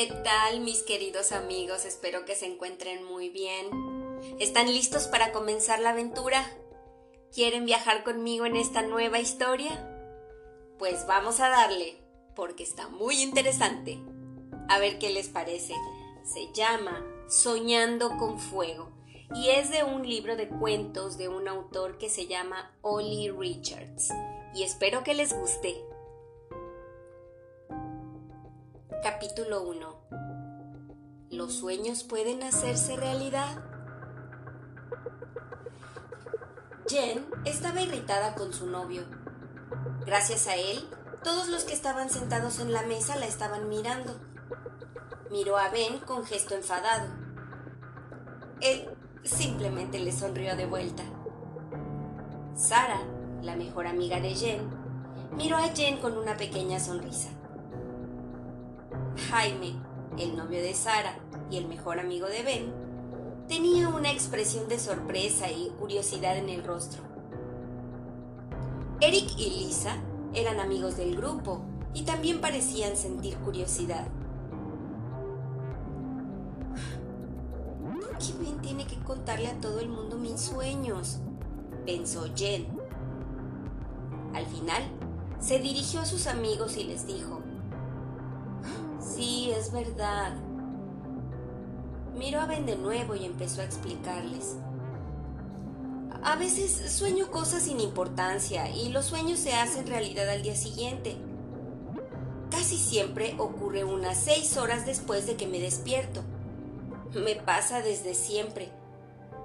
¿Qué 0.00 0.06
tal 0.24 0.60
mis 0.60 0.82
queridos 0.82 1.30
amigos? 1.30 1.84
Espero 1.84 2.24
que 2.24 2.34
se 2.34 2.46
encuentren 2.46 3.04
muy 3.04 3.28
bien. 3.28 3.68
¿Están 4.38 4.72
listos 4.72 5.08
para 5.08 5.30
comenzar 5.30 5.78
la 5.80 5.90
aventura? 5.90 6.42
¿Quieren 7.34 7.66
viajar 7.66 8.02
conmigo 8.02 8.46
en 8.46 8.56
esta 8.56 8.80
nueva 8.80 9.18
historia? 9.18 9.68
Pues 10.78 11.06
vamos 11.06 11.40
a 11.40 11.50
darle, 11.50 11.98
porque 12.34 12.62
está 12.62 12.88
muy 12.88 13.20
interesante. 13.20 13.98
A 14.70 14.78
ver 14.78 14.98
qué 14.98 15.10
les 15.10 15.28
parece. 15.28 15.74
Se 16.24 16.50
llama 16.54 17.04
Soñando 17.28 18.16
con 18.16 18.40
Fuego 18.40 18.92
y 19.34 19.50
es 19.50 19.68
de 19.68 19.84
un 19.84 20.08
libro 20.08 20.34
de 20.34 20.48
cuentos 20.48 21.18
de 21.18 21.28
un 21.28 21.46
autor 21.46 21.98
que 21.98 22.08
se 22.08 22.26
llama 22.26 22.74
Ollie 22.80 23.30
Richards. 23.30 24.08
Y 24.54 24.62
espero 24.62 25.04
que 25.04 25.12
les 25.12 25.38
guste. 25.38 25.89
Capítulo 29.02 29.62
1 29.62 29.94
¿Los 31.30 31.54
sueños 31.54 32.04
pueden 32.04 32.42
hacerse 32.42 32.96
realidad? 32.96 33.64
Jen 36.86 37.24
estaba 37.46 37.80
irritada 37.80 38.34
con 38.34 38.52
su 38.52 38.66
novio. 38.66 39.04
Gracias 40.04 40.46
a 40.48 40.56
él, 40.56 40.86
todos 41.24 41.48
los 41.48 41.64
que 41.64 41.72
estaban 41.72 42.10
sentados 42.10 42.58
en 42.60 42.74
la 42.74 42.82
mesa 42.82 43.16
la 43.16 43.24
estaban 43.24 43.70
mirando. 43.70 44.20
Miró 45.30 45.56
a 45.56 45.70
Ben 45.70 46.00
con 46.00 46.26
gesto 46.26 46.54
enfadado. 46.54 47.08
Él 48.60 48.86
simplemente 49.22 49.98
le 49.98 50.12
sonrió 50.12 50.56
de 50.56 50.66
vuelta. 50.66 51.04
Sara, 52.54 53.00
la 53.40 53.56
mejor 53.56 53.86
amiga 53.86 54.20
de 54.20 54.34
Jen, 54.34 54.68
miró 55.32 55.56
a 55.56 55.68
Jen 55.68 55.96
con 56.00 56.18
una 56.18 56.36
pequeña 56.36 56.78
sonrisa. 56.78 57.39
Jaime, 59.28 59.74
el 60.18 60.36
novio 60.36 60.62
de 60.62 60.74
Sara 60.74 61.18
y 61.50 61.56
el 61.56 61.68
mejor 61.68 62.00
amigo 62.00 62.26
de 62.26 62.42
Ben, 62.42 62.72
tenía 63.48 63.88
una 63.88 64.10
expresión 64.10 64.68
de 64.68 64.78
sorpresa 64.78 65.50
y 65.50 65.70
curiosidad 65.78 66.36
en 66.36 66.48
el 66.48 66.64
rostro. 66.64 67.02
Eric 69.00 69.30
y 69.36 69.50
Lisa 69.50 69.96
eran 70.34 70.60
amigos 70.60 70.96
del 70.96 71.16
grupo 71.16 71.60
y 71.94 72.02
también 72.02 72.40
parecían 72.40 72.96
sentir 72.96 73.36
curiosidad. 73.38 74.06
¿Por 78.00 78.18
qué 78.18 78.32
Ben 78.40 78.60
tiene 78.62 78.86
que 78.86 78.98
contarle 79.00 79.48
a 79.48 79.60
todo 79.60 79.80
el 79.80 79.88
mundo 79.88 80.16
mis 80.16 80.40
sueños? 80.40 81.18
pensó 81.84 82.26
Jen. 82.34 82.66
Al 84.34 84.46
final, 84.46 84.82
se 85.40 85.58
dirigió 85.58 86.00
a 86.00 86.06
sus 86.06 86.26
amigos 86.26 86.76
y 86.76 86.84
les 86.84 87.06
dijo, 87.06 87.40
Sí, 89.20 89.52
es 89.54 89.70
verdad. 89.70 90.32
Miró 92.16 92.40
a 92.40 92.46
Ben 92.46 92.64
de 92.64 92.76
nuevo 92.76 93.14
y 93.14 93.26
empezó 93.26 93.60
a 93.60 93.64
explicarles. 93.64 94.56
A 96.22 96.36
veces 96.36 96.90
sueño 96.90 97.30
cosas 97.30 97.64
sin 97.64 97.80
importancia 97.80 98.70
y 98.70 98.88
los 98.88 99.04
sueños 99.04 99.38
se 99.38 99.52
hacen 99.52 99.86
realidad 99.86 100.26
al 100.26 100.40
día 100.40 100.56
siguiente. 100.56 101.16
Casi 102.50 102.78
siempre 102.78 103.34
ocurre 103.36 103.84
unas 103.84 104.16
seis 104.16 104.56
horas 104.56 104.86
después 104.86 105.26
de 105.26 105.36
que 105.36 105.46
me 105.46 105.60
despierto. 105.60 106.22
Me 107.12 107.34
pasa 107.36 107.82
desde 107.82 108.14
siempre. 108.14 108.70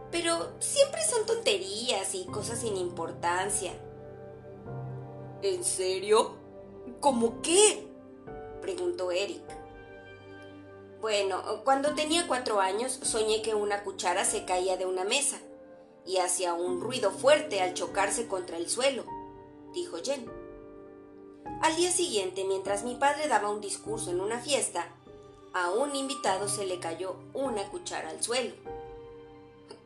Pero 0.09 0.53
siempre 0.59 1.01
son 1.03 1.25
tonterías 1.25 2.15
y 2.15 2.23
cosas 2.27 2.59
sin 2.59 2.77
importancia. 2.77 3.73
¿En 5.41 5.65
serio? 5.65 6.37
¿Cómo 7.01 7.41
qué? 7.41 7.89
preguntó 8.61 9.11
Eric. 9.11 9.64
Bueno, 11.05 11.43
cuando 11.63 11.93
tenía 11.93 12.25
cuatro 12.25 12.59
años 12.59 12.91
soñé 13.03 13.43
que 13.43 13.53
una 13.53 13.83
cuchara 13.83 14.25
se 14.25 14.43
caía 14.43 14.75
de 14.75 14.87
una 14.87 15.03
mesa 15.03 15.37
y 16.03 16.17
hacía 16.17 16.55
un 16.55 16.81
ruido 16.81 17.11
fuerte 17.11 17.61
al 17.61 17.75
chocarse 17.75 18.27
contra 18.27 18.57
el 18.57 18.67
suelo, 18.67 19.05
dijo 19.71 19.97
Jen. 20.03 20.27
Al 21.61 21.75
día 21.75 21.91
siguiente, 21.91 22.43
mientras 22.45 22.83
mi 22.83 22.95
padre 22.95 23.27
daba 23.27 23.51
un 23.51 23.61
discurso 23.61 24.09
en 24.09 24.19
una 24.19 24.39
fiesta, 24.39 24.95
a 25.53 25.69
un 25.69 25.95
invitado 25.95 26.47
se 26.47 26.65
le 26.65 26.79
cayó 26.79 27.17
una 27.35 27.69
cuchara 27.69 28.09
al 28.09 28.23
suelo. 28.23 28.55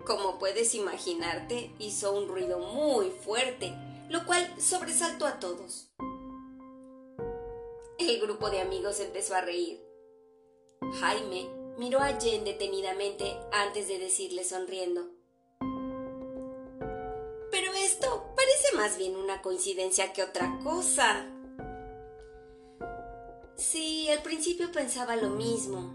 Como 0.06 0.40
puedes 0.40 0.74
imaginarte, 0.74 1.76
hizo 1.80 2.14
un 2.14 2.30
ruido 2.30 2.60
muy 2.60 3.10
fuerte, 3.10 3.76
lo 4.08 4.26
cual 4.26 4.50
sobresaltó 4.58 5.26
a 5.26 5.42
todos. 5.42 5.90
El 7.98 8.22
grupo 8.22 8.50
de 8.50 8.62
amigos 8.62 9.02
empezó 9.02 9.36
a 9.36 9.42
reír. 9.42 9.89
Jaime 11.00 11.50
miró 11.78 12.00
a 12.00 12.20
Jen 12.20 12.44
detenidamente 12.44 13.38
antes 13.52 13.88
de 13.88 14.00
decirle 14.00 14.44
sonriendo. 14.44 15.08
Pero 17.52 17.74
esto 17.74 18.34
parece 18.36 18.76
más 18.76 18.98
bien 18.98 19.16
una 19.16 19.42
coincidencia 19.42 20.14
que 20.14 20.24
otra 20.24 20.60
cosa. 20.64 21.26
Sí, 23.56 24.10
al 24.10 24.22
principio 24.24 24.72
pensaba 24.72 25.16
lo 25.16 25.30
mismo, 25.30 25.94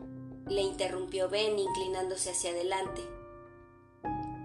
le 0.49 0.63
interrumpió 0.63 1.29
Ben 1.29 1.59
inclinándose 1.59 2.31
hacia 2.31 2.51
adelante. 2.51 3.03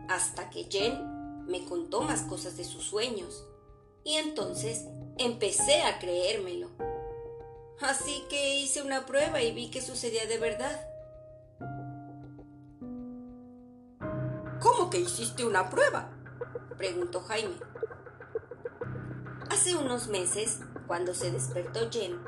Hasta 0.08 0.50
que 0.50 0.66
Jen 0.66 1.46
me 1.46 1.66
contó 1.66 2.02
más 2.02 2.22
cosas 2.22 2.58
de 2.58 2.64
sus 2.64 2.84
sueños. 2.84 3.46
Y 4.04 4.16
entonces 4.16 4.86
empecé 5.18 5.82
a 5.82 6.00
creérmelo. 6.00 6.70
Así 7.82 8.26
que 8.30 8.60
hice 8.60 8.82
una 8.82 9.06
prueba 9.06 9.42
y 9.42 9.54
vi 9.54 9.72
que 9.72 9.82
sucedía 9.82 10.26
de 10.26 10.38
verdad. 10.38 10.86
¿Cómo 14.60 14.90
que 14.90 15.00
hiciste 15.00 15.46
una 15.46 15.70
prueba? 15.70 16.10
preguntó 16.78 17.22
Jaime. 17.22 17.56
Hace 19.50 19.76
unos 19.76 20.08
meses, 20.08 20.60
cuando 20.88 21.14
se 21.14 21.32
despertó 21.32 21.90
Jen, 21.90 22.20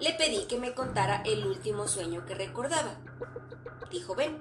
le 0.00 0.12
pedí 0.14 0.44
que 0.46 0.58
me 0.58 0.74
contara 0.74 1.22
el 1.24 1.46
último 1.46 1.88
sueño 1.88 2.26
que 2.26 2.34
recordaba, 2.34 2.96
dijo 3.90 4.14
Ben. 4.14 4.38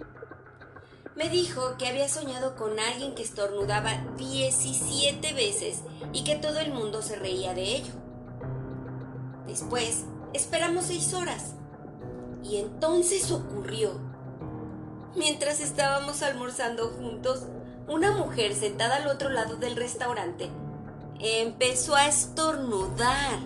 Me 1.16 1.30
dijo 1.30 1.78
que 1.78 1.88
había 1.88 2.08
soñado 2.08 2.56
con 2.56 2.80
alguien 2.80 3.16
que 3.16 3.24
estornudaba 3.24 3.92
17 4.18 5.34
veces 5.34 5.84
y 6.14 6.24
que 6.24 6.36
todo 6.36 6.60
el 6.60 6.74
mundo 6.74 7.02
se 7.02 7.16
reía 7.16 7.54
de 7.54 7.76
ello. 7.76 7.94
Después 9.48 10.06
Esperamos 10.34 10.86
seis 10.86 11.14
horas. 11.14 11.54
Y 12.44 12.58
entonces 12.58 13.32
ocurrió. 13.32 13.92
Mientras 15.16 15.60
estábamos 15.60 16.22
almorzando 16.22 16.90
juntos, 16.90 17.46
una 17.88 18.12
mujer 18.12 18.54
sentada 18.56 18.98
al 18.98 19.08
otro 19.08 19.30
lado 19.30 19.56
del 19.56 19.76
restaurante 19.76 20.50
empezó 21.20 21.96
a 21.96 22.08
estornudar. 22.08 23.40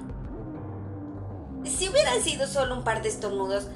Si 1.66 1.90
hubieran 1.90 2.22
sido 2.22 2.48
solo 2.48 2.76
un 2.76 2.84
par 2.84 3.02
de 3.02 3.10
estornudos, 3.10 3.68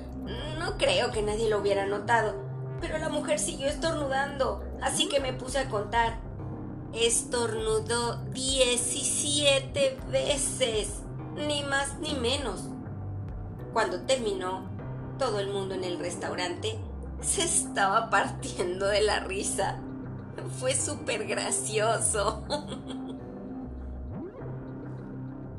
no 0.60 0.78
creo 0.78 1.12
que 1.12 1.22
nadie 1.22 1.50
lo 1.50 1.60
hubiera 1.60 1.86
notado. 1.86 2.36
Pero 2.80 2.98
la 3.00 3.10
mujer 3.10 3.40
siguió 3.40 3.68
estornudando, 3.68 4.64
así 4.82 5.10
que 5.10 5.20
me 5.20 5.34
puse 5.34 5.60
a 5.60 5.70
contar. 5.70 6.20
Estornudó 6.94 8.24
17 8.34 9.98
veces, 10.12 11.02
ni 11.36 11.64
más 11.64 11.98
ni 12.00 12.14
menos. 12.14 12.66
Cuando 13.78 14.02
terminó, 14.02 14.68
todo 15.20 15.40
el 15.40 15.50
mundo 15.50 15.76
en 15.76 15.84
el 15.84 16.00
restaurante 16.00 16.80
se 17.22 17.44
estaba 17.44 18.10
partiendo 18.10 18.88
de 18.88 19.02
la 19.02 19.20
risa. 19.20 19.80
Fue 20.60 20.74
súper 20.74 21.28
gracioso. 21.28 22.44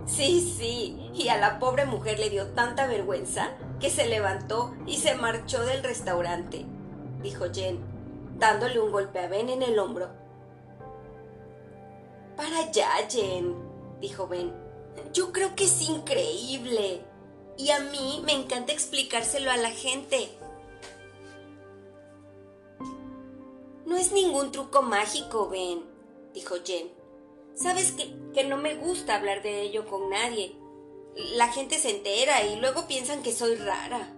Sí, 0.05 0.41
sí, 0.41 1.11
y 1.15 1.29
a 1.29 1.37
la 1.37 1.61
pobre 1.61 1.85
mujer 1.85 2.19
le 2.19 2.31
dio 2.31 2.49
tanta 2.55 2.89
vergüenza 2.89 3.51
que 3.79 3.91
se 3.91 4.09
levantó 4.09 4.75
y 4.87 4.97
se 4.97 5.15
marchó 5.15 5.65
del 5.65 5.85
restaurante, 5.85 6.65
dijo 7.23 7.45
Jen, 7.53 7.79
dándole 8.39 8.81
un 8.81 8.91
golpe 8.91 9.21
a 9.21 9.29
Ben 9.29 9.51
en 9.51 9.63
el 9.63 9.79
hombro. 9.79 10.09
Para 12.37 12.61
allá, 12.61 12.89
Jen, 13.09 13.55
dijo 14.01 14.27
Ben. 14.27 14.53
Yo 15.13 15.31
creo 15.31 15.55
que 15.55 15.65
es 15.65 15.89
increíble. 15.89 17.05
Y 17.59 17.73
a 17.73 17.81
mí 17.81 18.23
me 18.25 18.33
encanta 18.33 18.73
explicárselo 18.73 19.51
a 19.51 19.57
la 19.57 19.71
gente. 19.71 20.31
No 23.85 23.97
es 23.97 24.13
ningún 24.13 24.53
truco 24.53 24.83
mágico, 24.83 25.49
Ben, 25.49 25.83
dijo 26.33 26.55
Jen. 26.65 26.89
Sabes 27.57 27.91
que, 27.91 28.15
que 28.33 28.45
no 28.45 28.59
me 28.59 28.77
gusta 28.77 29.17
hablar 29.17 29.43
de 29.43 29.63
ello 29.63 29.87
con 29.87 30.09
nadie. 30.09 30.55
La 31.35 31.49
gente 31.49 31.79
se 31.79 31.91
entera 31.91 32.45
y 32.45 32.61
luego 32.61 32.87
piensan 32.87 33.25
que 33.25 33.33
soy 33.33 33.57
rara. 33.57 34.15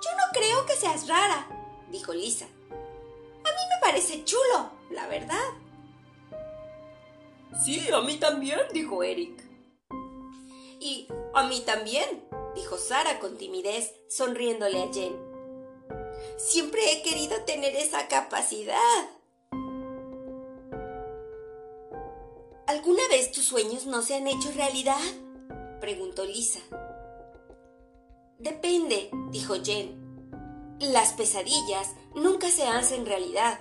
Yo 0.00 0.10
no 0.16 0.22
creo 0.32 0.64
que 0.66 0.76
seas 0.76 1.08
rara, 1.08 1.48
dijo 1.90 2.14
Lisa. 2.14 2.44
A 2.44 3.48
mí 3.48 3.62
me 3.74 3.80
parece 3.80 4.24
chulo, 4.24 4.70
la 4.90 5.08
verdad. 5.08 5.48
Sí, 7.64 7.90
a 7.90 8.00
mí 8.02 8.18
también, 8.18 8.60
dijo 8.72 9.02
Eric. 9.02 9.49
Y 10.80 11.08
a 11.34 11.46
mí 11.46 11.60
también, 11.60 12.26
dijo 12.54 12.78
Sara 12.78 13.20
con 13.20 13.36
timidez, 13.36 13.92
sonriéndole 14.08 14.82
a 14.82 14.92
Jen. 14.92 15.14
Siempre 16.38 16.80
he 16.92 17.02
querido 17.02 17.42
tener 17.44 17.76
esa 17.76 18.08
capacidad. 18.08 19.10
¿Alguna 22.66 23.02
vez 23.10 23.30
tus 23.30 23.44
sueños 23.44 23.84
no 23.84 24.00
se 24.00 24.14
han 24.14 24.26
hecho 24.26 24.50
realidad? 24.56 25.00
preguntó 25.80 26.24
Lisa. 26.24 26.60
Depende, 28.38 29.10
dijo 29.30 29.54
Jen. 29.62 30.00
Las 30.80 31.12
pesadillas 31.12 31.94
nunca 32.14 32.48
se 32.48 32.66
hacen 32.66 33.04
realidad. 33.04 33.60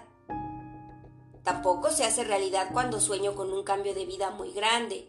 Tampoco 1.43 1.91
se 1.91 2.05
hace 2.05 2.23
realidad 2.23 2.69
cuando 2.71 3.01
sueño 3.01 3.35
con 3.35 3.51
un 3.51 3.63
cambio 3.63 3.93
de 3.93 4.05
vida 4.05 4.31
muy 4.31 4.53
grande. 4.53 5.07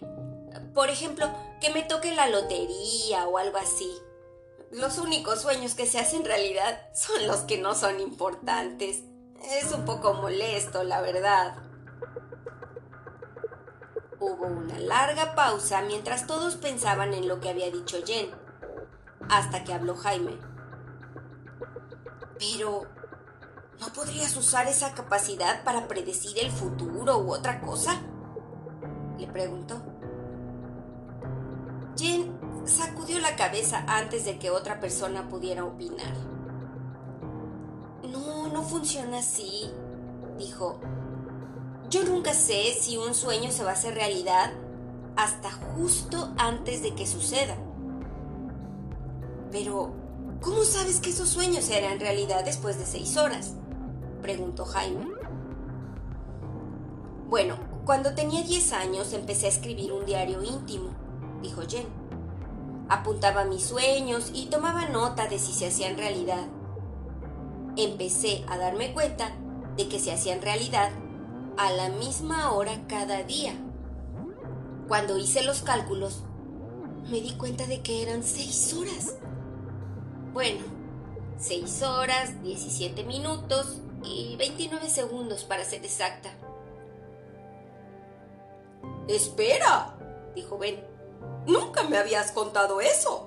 Por 0.74 0.90
ejemplo, 0.90 1.30
que 1.60 1.70
me 1.70 1.82
toque 1.82 2.14
la 2.14 2.28
lotería 2.28 3.26
o 3.28 3.38
algo 3.38 3.58
así. 3.58 3.90
Los 4.70 4.98
únicos 4.98 5.42
sueños 5.42 5.74
que 5.74 5.86
se 5.86 5.98
hacen 5.98 6.24
realidad 6.24 6.80
son 6.94 7.26
los 7.26 7.40
que 7.40 7.58
no 7.58 7.74
son 7.74 8.00
importantes. 8.00 9.02
Es 9.42 9.72
un 9.72 9.84
poco 9.84 10.14
molesto, 10.14 10.84
la 10.84 11.00
verdad. 11.00 11.56
Hubo 14.20 14.46
una 14.46 14.78
larga 14.78 15.34
pausa 15.34 15.82
mientras 15.82 16.26
todos 16.26 16.56
pensaban 16.56 17.14
en 17.14 17.26
lo 17.26 17.40
que 17.40 17.48
había 17.48 17.70
dicho 17.70 17.98
Jen, 18.04 18.30
hasta 19.28 19.64
que 19.64 19.72
habló 19.72 19.96
Jaime. 19.96 20.38
Pero, 22.38 22.86
¿no 23.80 23.92
podrías 23.92 24.36
usar 24.36 24.66
esa 24.68 24.94
capacidad 24.94 25.64
para 25.64 25.88
predecir 25.88 26.38
el 26.38 26.50
futuro 26.50 27.18
u 27.18 27.32
otra 27.32 27.60
cosa? 27.60 28.00
Le 29.18 29.26
preguntó. 29.26 29.89
Jen 32.00 32.32
sacudió 32.64 33.18
la 33.18 33.36
cabeza 33.36 33.84
antes 33.86 34.24
de 34.24 34.38
que 34.38 34.50
otra 34.50 34.80
persona 34.80 35.28
pudiera 35.28 35.66
opinar. 35.66 36.14
No, 38.10 38.48
no 38.48 38.62
funciona 38.62 39.18
así, 39.18 39.70
dijo. 40.38 40.80
Yo 41.90 42.04
nunca 42.04 42.32
sé 42.32 42.72
si 42.72 42.96
un 42.96 43.14
sueño 43.14 43.50
se 43.50 43.64
va 43.64 43.70
a 43.70 43.74
hacer 43.74 43.94
realidad 43.94 44.50
hasta 45.14 45.50
justo 45.50 46.32
antes 46.38 46.82
de 46.82 46.94
que 46.94 47.06
suceda. 47.06 47.58
Pero, 49.50 49.92
¿cómo 50.40 50.64
sabes 50.64 51.00
que 51.00 51.10
esos 51.10 51.28
sueños 51.28 51.64
se 51.64 51.76
harán 51.76 52.00
realidad 52.00 52.44
después 52.46 52.78
de 52.78 52.86
seis 52.86 53.18
horas? 53.18 53.56
preguntó 54.22 54.64
Jaime. 54.64 55.06
Bueno, 57.28 57.58
cuando 57.84 58.14
tenía 58.14 58.42
diez 58.42 58.72
años 58.72 59.12
empecé 59.12 59.46
a 59.46 59.50
escribir 59.50 59.92
un 59.92 60.06
diario 60.06 60.42
íntimo, 60.42 60.94
dijo 61.42 61.62
Jen. 61.68 61.86
Apuntaba 62.88 63.44
mis 63.44 63.62
sueños 63.62 64.30
y 64.34 64.46
tomaba 64.46 64.86
nota 64.86 65.28
de 65.28 65.38
si 65.38 65.52
se 65.52 65.68
hacían 65.68 65.96
realidad. 65.96 66.46
Empecé 67.76 68.44
a 68.48 68.58
darme 68.58 68.92
cuenta 68.92 69.32
de 69.76 69.88
que 69.88 70.00
se 70.00 70.12
hacían 70.12 70.42
realidad 70.42 70.90
a 71.56 71.70
la 71.72 71.88
misma 71.88 72.52
hora 72.52 72.72
cada 72.88 73.22
día. 73.22 73.54
Cuando 74.88 75.16
hice 75.18 75.44
los 75.44 75.62
cálculos, 75.62 76.24
me 77.10 77.20
di 77.20 77.32
cuenta 77.34 77.66
de 77.66 77.80
que 77.80 78.02
eran 78.02 78.24
seis 78.24 78.74
horas. 78.74 79.14
Bueno, 80.32 80.60
seis 81.38 81.82
horas, 81.82 82.42
17 82.42 83.04
minutos 83.04 83.78
y 84.02 84.36
29 84.36 84.88
segundos 84.88 85.44
para 85.44 85.64
ser 85.64 85.84
exacta. 85.84 86.30
Espera, 89.08 89.96
dijo 90.34 90.58
Ben. 90.58 90.89
Nunca 91.50 91.82
me 91.82 91.98
habías 91.98 92.30
contado 92.30 92.80
eso. 92.80 93.26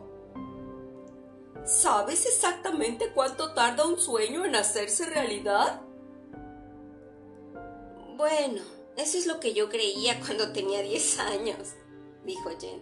¿Sabes 1.65 2.25
exactamente 2.25 3.11
cuánto 3.13 3.53
tarda 3.53 3.85
un 3.85 3.99
sueño 3.99 4.45
en 4.45 4.55
hacerse 4.55 5.05
realidad? 5.05 5.81
Bueno, 8.15 8.61
eso 8.95 9.17
es 9.17 9.27
lo 9.27 9.41
que 9.41 9.53
yo 9.53 9.69
creía 9.69 10.21
cuando 10.21 10.53
tenía 10.53 10.81
10 10.81 11.19
años, 11.19 11.73
dijo 12.23 12.49
Jen. 12.59 12.81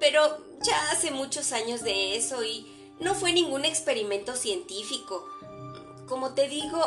Pero 0.00 0.38
ya 0.60 0.90
hace 0.90 1.12
muchos 1.12 1.52
años 1.52 1.82
de 1.82 2.16
eso 2.16 2.42
y 2.42 2.66
no 2.98 3.14
fue 3.14 3.32
ningún 3.32 3.64
experimento 3.64 4.34
científico. 4.34 5.24
Como 6.08 6.34
te 6.34 6.48
digo... 6.48 6.80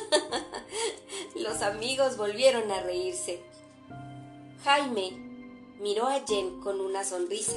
Los 1.36 1.62
amigos 1.62 2.16
volvieron 2.16 2.70
a 2.72 2.80
reírse. 2.80 3.40
Jaime 4.64 5.27
miró 5.80 6.06
a 6.06 6.20
Jen 6.26 6.60
con 6.60 6.80
una 6.80 7.04
sonrisa. 7.04 7.56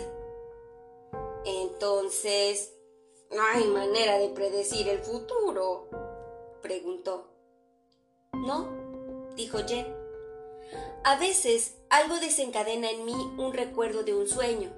Entonces, 1.46 2.74
¿no 3.32 3.42
hay 3.44 3.66
manera 3.66 4.18
de 4.18 4.30
predecir 4.30 4.88
el 4.88 5.00
futuro? 5.00 5.90
preguntó. 6.62 7.28
No, 8.34 8.70
dijo 9.36 9.60
Jen. 9.68 9.88
A 11.04 11.18
veces 11.18 11.78
algo 11.90 12.20
desencadena 12.20 12.90
en 12.90 13.06
mí 13.06 13.16
un 13.38 13.54
recuerdo 13.54 14.04
de 14.04 14.14
un 14.14 14.28
sueño, 14.28 14.72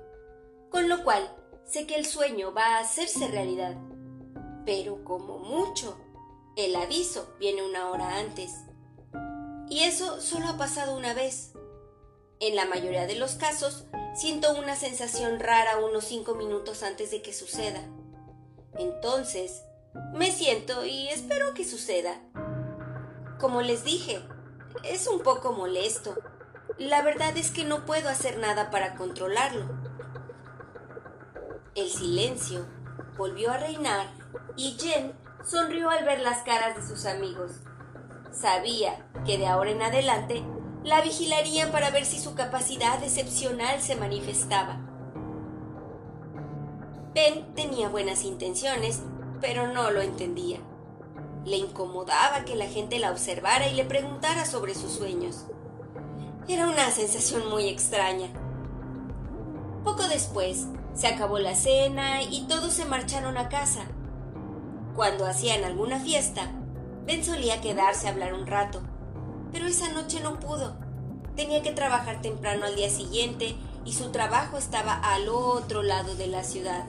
con 0.69 0.89
lo 0.89 1.04
cual 1.04 1.30
sé 1.66 1.86
que 1.86 1.96
el 1.96 2.06
sueño 2.06 2.54
va 2.54 2.78
a 2.78 2.80
hacerse 2.80 3.28
realidad. 3.28 3.75
Pero 4.66 5.04
como 5.04 5.39
mucho, 5.39 5.98
el 6.56 6.75
aviso 6.75 7.28
viene 7.39 7.63
una 7.63 7.89
hora 7.89 8.18
antes. 8.18 8.51
Y 9.69 9.81
eso 9.81 10.22
solo 10.22 10.48
ha 10.48 10.57
pasado 10.57 10.96
una 10.96 11.13
vez. 11.13 11.53
En 12.40 12.56
la 12.56 12.66
mayoría 12.66 13.08
de 13.08 13.16
los 13.16 13.36
casos, 13.36 13.86
siento 14.16 14.54
una 14.56 14.76
sensación 14.76 15.40
rara 15.40 15.78
unos 15.78 16.06
cinco 16.06 16.36
minutos 16.36 16.84
antes 16.84 17.12
de 17.12 17.22
que 17.22 17.34
suceda. 17.34 17.82
Entonces, 18.78 19.64
me 20.14 20.32
siento 20.32 20.86
y 20.86 21.10
espero 21.10 21.54
que 21.54 21.66
suceda. 21.66 22.20
Como 23.40 23.62
les 23.62 23.84
dije, 23.84 24.22
es 24.84 25.08
un 25.08 25.22
poco 25.22 25.54
molesto. 25.54 26.16
La 26.78 27.02
verdad 27.02 27.38
es 27.38 27.52
que 27.52 27.66
no 27.66 27.86
puedo 27.86 28.10
hacer 28.10 28.38
nada 28.40 28.72
para 28.72 28.96
controlarlo. 28.96 29.70
El 31.76 31.90
silencio 31.90 32.66
volvió 33.18 33.52
a 33.52 33.58
reinar 33.58 34.08
y 34.56 34.78
Jen 34.80 35.14
sonrió 35.44 35.90
al 35.90 36.06
ver 36.06 36.20
las 36.22 36.44
caras 36.44 36.76
de 36.76 36.88
sus 36.88 37.06
amigos. 37.06 37.52
Sabía 38.32 39.08
que 39.26 39.38
de 39.38 39.48
ahora 39.48 39.72
en 39.72 39.82
adelante 39.82 40.44
la 40.84 41.02
vigilarían 41.02 41.72
para 41.72 41.92
ver 41.92 42.06
si 42.06 42.20
su 42.20 42.36
capacidad 42.36 43.02
excepcional 43.04 43.82
se 43.82 43.96
manifestaba. 43.96 44.80
Ben 47.13 47.54
tenía 47.56 47.90
buenas 47.90 48.24
intenciones, 48.24 49.02
pero 49.40 49.72
no 49.72 49.92
lo 49.92 50.02
entendía. 50.02 50.60
Le 51.46 51.58
incomodaba 51.58 52.44
que 52.44 52.56
la 52.56 52.66
gente 52.66 53.00
la 53.00 53.12
observara 53.12 53.68
y 53.68 53.75
le 53.75 53.86
preguntara 53.86 54.46
sobre 54.46 54.75
sus 54.75 54.92
sueños. 54.92 55.46
Era 56.48 56.68
una 56.68 56.92
sensación 56.92 57.50
muy 57.50 57.70
extraña. 57.70 58.30
Poco 59.84 60.08
después, 60.08 60.68
se 60.94 61.08
acabó 61.08 61.40
la 61.40 61.56
cena 61.56 62.22
y 62.24 62.46
todos 62.48 62.74
se 62.74 62.86
marcharon 62.86 63.38
a 63.38 63.48
casa. 63.48 63.86
Cuando 64.96 65.25
hacían 65.25 65.63
alguna 65.63 66.00
fiesta, 66.00 66.52
Ben 67.06 67.24
solía 67.24 67.60
quedarse 67.62 68.08
a 68.08 68.12
hablar 68.12 68.34
un 68.34 68.48
rato, 68.48 68.82
pero 69.53 69.67
esa 69.67 69.89
noche 69.93 70.19
no 70.19 70.39
pudo. 70.39 70.75
Tenía 71.36 71.62
que 71.62 71.72
trabajar 71.72 72.22
temprano 72.22 72.65
al 72.65 72.75
día 72.75 72.89
siguiente 72.89 73.55
y 73.86 73.93
su 73.93 74.12
trabajo 74.12 74.57
estaba 74.57 74.93
al 74.93 75.29
otro 75.29 75.83
lado 75.83 76.15
de 76.15 76.27
la 76.27 76.43
ciudad. 76.43 76.86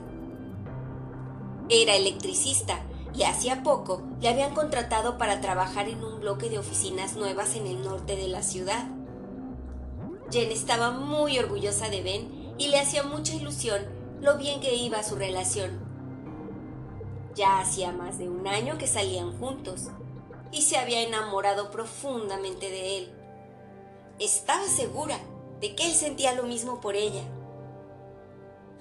Era 1.68 1.94
electricista 1.94 2.80
y 3.14 3.22
hacía 3.22 3.62
poco 3.62 4.02
le 4.20 4.28
habían 4.28 4.54
contratado 4.54 5.18
para 5.18 5.40
trabajar 5.40 5.88
en 5.88 6.02
un 6.02 6.20
bloque 6.20 6.48
de 6.48 6.58
oficinas 6.58 7.14
nuevas 7.14 7.54
en 7.54 7.66
el 7.66 7.82
norte 7.84 8.16
de 8.16 8.28
la 8.28 8.42
ciudad. 8.42 8.88
Jen 10.30 10.50
estaba 10.50 10.90
muy 10.90 11.38
orgullosa 11.38 11.90
de 11.90 12.02
Ben 12.02 12.54
y 12.58 12.68
le 12.68 12.80
hacía 12.80 13.02
mucha 13.02 13.34
ilusión 13.34 13.82
lo 14.20 14.38
bien 14.38 14.60
que 14.60 14.74
iba 14.74 15.02
su 15.02 15.16
relación. 15.16 15.84
Ya 17.34 17.60
hacía 17.60 17.92
más 17.92 18.18
de 18.18 18.28
un 18.28 18.46
año 18.46 18.78
que 18.78 18.86
salían 18.86 19.36
juntos 19.38 19.88
y 20.54 20.62
se 20.62 20.76
había 20.76 21.02
enamorado 21.02 21.72
profundamente 21.72 22.70
de 22.70 22.98
él. 22.98 23.12
Estaba 24.20 24.64
segura 24.64 25.18
de 25.60 25.74
que 25.74 25.86
él 25.86 25.92
sentía 25.92 26.32
lo 26.32 26.44
mismo 26.44 26.80
por 26.80 26.94
ella. 26.94 27.22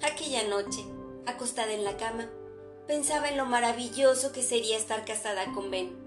Aquella 0.02 0.46
noche, 0.46 0.84
acostada 1.26 1.72
en 1.72 1.82
la 1.82 1.96
cama, 1.96 2.30
pensaba 2.86 3.28
en 3.28 3.36
lo 3.36 3.46
maravilloso 3.46 4.30
que 4.30 4.42
sería 4.44 4.76
estar 4.76 5.04
casada 5.04 5.52
con 5.52 5.72
Ben. 5.72 5.98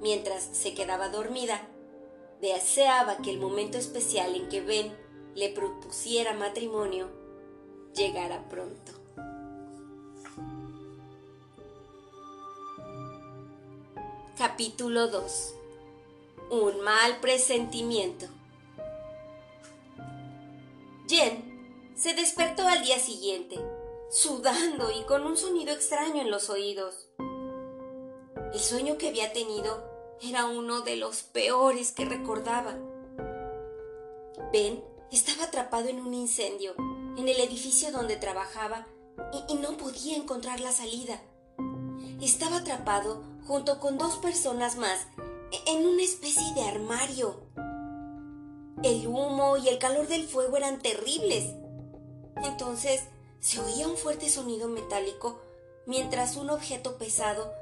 Mientras 0.00 0.42
se 0.42 0.74
quedaba 0.74 1.10
dormida, 1.10 1.60
deseaba 2.40 3.18
que 3.18 3.30
el 3.30 3.38
momento 3.38 3.78
especial 3.78 4.34
en 4.34 4.48
que 4.48 4.62
Ben 4.62 4.96
le 5.36 5.50
propusiera 5.50 6.32
matrimonio 6.32 7.08
llegara 7.94 8.48
pronto. 8.48 8.95
Capítulo 14.36 15.08
2 15.08 15.54
Un 16.50 16.82
mal 16.82 17.20
presentimiento 17.20 18.26
Jen 21.08 21.94
se 21.96 22.12
despertó 22.12 22.68
al 22.68 22.82
día 22.82 22.98
siguiente, 22.98 23.58
sudando 24.10 24.90
y 24.90 25.04
con 25.04 25.24
un 25.24 25.38
sonido 25.38 25.72
extraño 25.72 26.20
en 26.20 26.30
los 26.30 26.50
oídos. 26.50 27.08
El 28.52 28.60
sueño 28.60 28.98
que 28.98 29.08
había 29.08 29.32
tenido 29.32 29.82
era 30.20 30.44
uno 30.44 30.82
de 30.82 30.96
los 30.96 31.22
peores 31.22 31.92
que 31.92 32.04
recordaba. 32.04 32.76
Ben 34.52 34.84
estaba 35.10 35.44
atrapado 35.44 35.88
en 35.88 35.98
un 35.98 36.12
incendio 36.12 36.74
en 37.16 37.26
el 37.26 37.40
edificio 37.40 37.90
donde 37.90 38.16
trabajaba 38.16 38.86
y, 39.32 39.54
y, 39.54 39.56
no 39.56 39.78
podía 39.78 40.14
encontrar 40.14 40.60
la 40.60 40.72
salida. 40.72 41.22
Estaba 42.20 42.58
atrapado 42.58 43.35
junto 43.46 43.78
con 43.80 43.98
dos 43.98 44.16
personas 44.16 44.76
más 44.76 45.06
en 45.66 45.86
una 45.86 46.02
especie 46.02 46.54
de 46.54 46.62
armario. 46.62 47.42
El 48.82 49.06
humo 49.06 49.56
y 49.56 49.68
el 49.68 49.78
calor 49.78 50.06
del 50.08 50.26
fuego 50.26 50.56
eran 50.56 50.80
terribles. 50.80 51.54
Entonces 52.42 53.02
se 53.40 53.60
oía 53.60 53.86
un 53.88 53.96
fuerte 53.96 54.28
sonido 54.28 54.68
metálico 54.68 55.40
mientras 55.86 56.36
un 56.36 56.50
objeto 56.50 56.98
pesado 56.98 57.52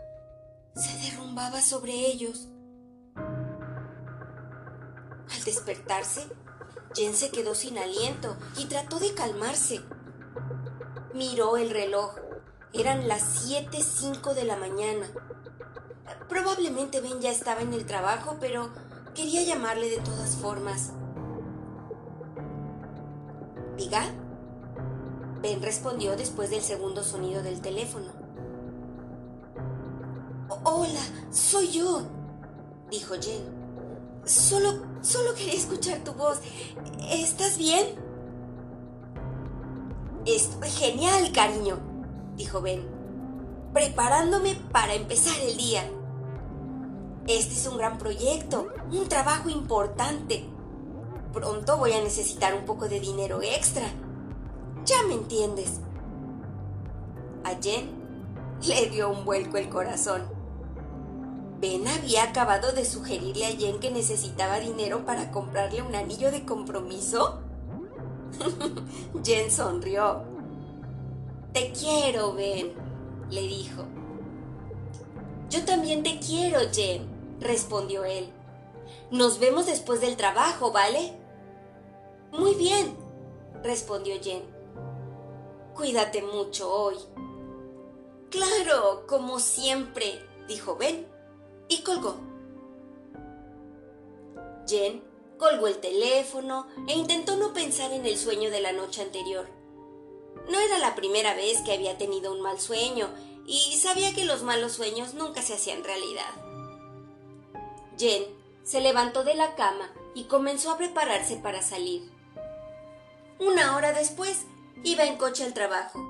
se 0.74 0.98
derrumbaba 0.98 1.60
sobre 1.60 1.92
ellos. 1.92 2.48
Al 5.30 5.44
despertarse, 5.44 6.26
Jen 6.94 7.14
se 7.14 7.30
quedó 7.30 7.54
sin 7.54 7.78
aliento 7.78 8.36
y 8.56 8.66
trató 8.66 8.98
de 8.98 9.14
calmarse. 9.14 9.80
Miró 11.12 11.56
el 11.56 11.70
reloj. 11.70 12.16
Eran 12.72 13.06
las 13.06 13.48
7.05 13.48 14.34
de 14.34 14.44
la 14.44 14.56
mañana. 14.56 15.06
Probablemente 16.34 17.00
Ben 17.00 17.20
ya 17.20 17.30
estaba 17.30 17.60
en 17.60 17.72
el 17.72 17.86
trabajo, 17.86 18.38
pero 18.40 18.68
quería 19.14 19.44
llamarle 19.44 19.88
de 19.88 19.98
todas 19.98 20.34
formas. 20.34 20.90
¿Diga? 23.76 24.02
Ben 25.40 25.62
respondió 25.62 26.16
después 26.16 26.50
del 26.50 26.62
segundo 26.62 27.04
sonido 27.04 27.40
del 27.44 27.60
teléfono. 27.60 28.06
Hola, 30.64 31.00
soy 31.30 31.70
yo, 31.70 32.02
dijo 32.90 33.14
Jen. 33.14 33.44
Solo, 34.24 34.72
solo 35.02 35.34
quería 35.36 35.54
escuchar 35.54 36.02
tu 36.02 36.14
voz. 36.14 36.40
¿Estás 37.12 37.58
bien? 37.58 37.94
Estoy 40.26 40.68
genial, 40.68 41.30
cariño, 41.30 41.78
dijo 42.34 42.60
Ben, 42.60 42.84
preparándome 43.72 44.56
para 44.72 44.94
empezar 44.94 45.38
el 45.40 45.56
día. 45.56 45.88
Este 47.26 47.54
es 47.54 47.66
un 47.66 47.78
gran 47.78 47.96
proyecto, 47.96 48.68
un 48.92 49.08
trabajo 49.08 49.48
importante. 49.48 50.44
Pronto 51.32 51.78
voy 51.78 51.92
a 51.92 52.02
necesitar 52.02 52.54
un 52.54 52.66
poco 52.66 52.86
de 52.86 53.00
dinero 53.00 53.40
extra. 53.40 53.86
Ya 54.84 55.02
me 55.08 55.14
entiendes. 55.14 55.80
A 57.44 57.54
Jen 57.62 57.90
le 58.66 58.90
dio 58.90 59.08
un 59.08 59.24
vuelco 59.24 59.56
el 59.56 59.70
corazón. 59.70 60.22
Ben 61.60 61.88
había 61.88 62.24
acabado 62.24 62.72
de 62.72 62.84
sugerirle 62.84 63.46
a 63.46 63.56
Jen 63.56 63.80
que 63.80 63.90
necesitaba 63.90 64.60
dinero 64.60 65.06
para 65.06 65.30
comprarle 65.30 65.80
un 65.80 65.94
anillo 65.94 66.30
de 66.30 66.44
compromiso. 66.44 67.40
Jen 69.24 69.50
sonrió. 69.50 70.24
Te 71.54 71.72
quiero, 71.72 72.34
Ben, 72.34 72.74
le 73.30 73.40
dijo. 73.40 73.84
Yo 75.48 75.64
también 75.64 76.02
te 76.02 76.18
quiero, 76.18 76.58
Jen, 76.72 77.13
respondió 77.40 78.04
él. 78.04 78.30
Nos 79.10 79.38
vemos 79.38 79.66
después 79.66 80.00
del 80.00 80.16
trabajo, 80.16 80.72
¿vale? 80.72 81.12
Muy 82.32 82.54
bien, 82.54 82.96
respondió 83.62 84.20
Jen. 84.20 84.42
Cuídate 85.74 86.22
mucho 86.22 86.72
hoy. 86.72 86.96
Claro, 88.30 89.06
como 89.06 89.38
siempre, 89.38 90.20
dijo 90.48 90.76
Ben, 90.76 91.06
y 91.68 91.82
colgó. 91.82 92.16
Jen 94.66 95.02
colgó 95.38 95.66
el 95.66 95.78
teléfono 95.78 96.66
e 96.88 96.94
intentó 96.94 97.36
no 97.36 97.52
pensar 97.52 97.92
en 97.92 98.06
el 98.06 98.16
sueño 98.16 98.50
de 98.50 98.60
la 98.60 98.72
noche 98.72 99.02
anterior. 99.02 99.46
No 100.50 100.58
era 100.58 100.78
la 100.78 100.94
primera 100.94 101.34
vez 101.34 101.60
que 101.62 101.72
había 101.72 101.98
tenido 101.98 102.32
un 102.32 102.40
mal 102.40 102.60
sueño 102.60 103.08
y 103.46 103.76
sabía 103.76 104.14
que 104.14 104.24
los 104.24 104.42
malos 104.42 104.72
sueños 104.72 105.14
nunca 105.14 105.42
se 105.42 105.54
hacían 105.54 105.84
realidad. 105.84 106.43
Jen 107.98 108.24
se 108.64 108.80
levantó 108.80 109.24
de 109.24 109.34
la 109.34 109.54
cama 109.54 109.92
y 110.14 110.24
comenzó 110.24 110.70
a 110.70 110.78
prepararse 110.78 111.36
para 111.36 111.62
salir. 111.62 112.10
Una 113.38 113.76
hora 113.76 113.92
después 113.92 114.44
iba 114.84 115.04
en 115.04 115.16
coche 115.16 115.44
al 115.44 115.54
trabajo. 115.54 116.00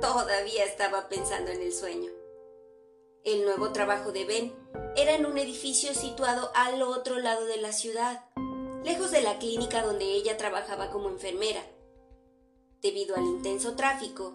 Todavía 0.00 0.64
estaba 0.64 1.08
pensando 1.08 1.50
en 1.50 1.62
el 1.62 1.72
sueño. 1.72 2.10
El 3.24 3.44
nuevo 3.44 3.72
trabajo 3.72 4.12
de 4.12 4.24
Ben 4.24 4.54
era 4.96 5.14
en 5.14 5.26
un 5.26 5.38
edificio 5.38 5.94
situado 5.94 6.50
al 6.54 6.82
otro 6.82 7.18
lado 7.18 7.46
de 7.46 7.56
la 7.56 7.72
ciudad, 7.72 8.24
lejos 8.84 9.10
de 9.10 9.22
la 9.22 9.38
clínica 9.38 9.82
donde 9.82 10.04
ella 10.04 10.36
trabajaba 10.36 10.90
como 10.90 11.08
enfermera. 11.08 11.62
Debido 12.80 13.16
al 13.16 13.24
intenso 13.24 13.76
tráfico, 13.76 14.32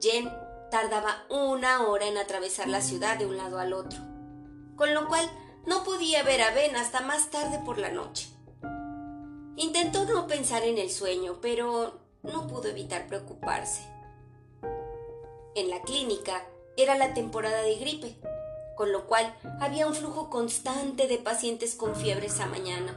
Jen 0.00 0.32
tardaba 0.70 1.26
una 1.28 1.86
hora 1.86 2.06
en 2.06 2.16
atravesar 2.16 2.66
la 2.66 2.80
ciudad 2.80 3.18
de 3.18 3.26
un 3.26 3.36
lado 3.36 3.58
al 3.58 3.74
otro, 3.74 4.00
con 4.76 4.94
lo 4.94 5.08
cual 5.08 5.28
no 5.66 5.84
podía 5.84 6.22
ver 6.22 6.42
a 6.42 6.52
Ben 6.52 6.76
hasta 6.76 7.00
más 7.00 7.30
tarde 7.30 7.60
por 7.64 7.78
la 7.78 7.90
noche. 7.90 8.28
Intentó 9.56 10.04
no 10.06 10.26
pensar 10.26 10.64
en 10.64 10.78
el 10.78 10.90
sueño, 10.90 11.38
pero 11.40 12.00
no 12.22 12.46
pudo 12.46 12.68
evitar 12.68 13.06
preocuparse. 13.06 13.82
En 15.54 15.68
la 15.68 15.82
clínica 15.82 16.42
era 16.76 16.96
la 16.96 17.14
temporada 17.14 17.62
de 17.62 17.76
gripe, 17.76 18.16
con 18.76 18.92
lo 18.92 19.06
cual 19.06 19.34
había 19.60 19.86
un 19.86 19.94
flujo 19.94 20.30
constante 20.30 21.06
de 21.06 21.18
pacientes 21.18 21.74
con 21.74 21.94
fiebre 21.94 22.26
esa 22.26 22.46
mañana. 22.46 22.96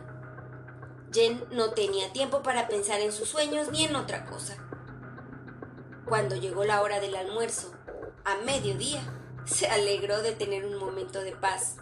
Jen 1.12 1.44
no 1.52 1.72
tenía 1.72 2.12
tiempo 2.14 2.42
para 2.42 2.68
pensar 2.68 3.02
en 3.02 3.12
sus 3.12 3.30
sueños 3.30 3.70
ni 3.72 3.86
en 3.86 3.96
otra 3.96 4.26
cosa. 4.26 4.58
Cuando 6.06 6.36
llegó 6.36 6.64
la 6.64 6.82
hora 6.82 7.00
del 7.00 7.16
almuerzo, 7.16 7.74
a 8.24 8.38
mediodía, 8.46 9.02
se 9.46 9.68
alegró 9.68 10.22
de 10.22 10.32
tener 10.32 10.66
un 10.66 10.78
momento 10.78 11.22
de 11.22 11.32
paz. 11.32 11.78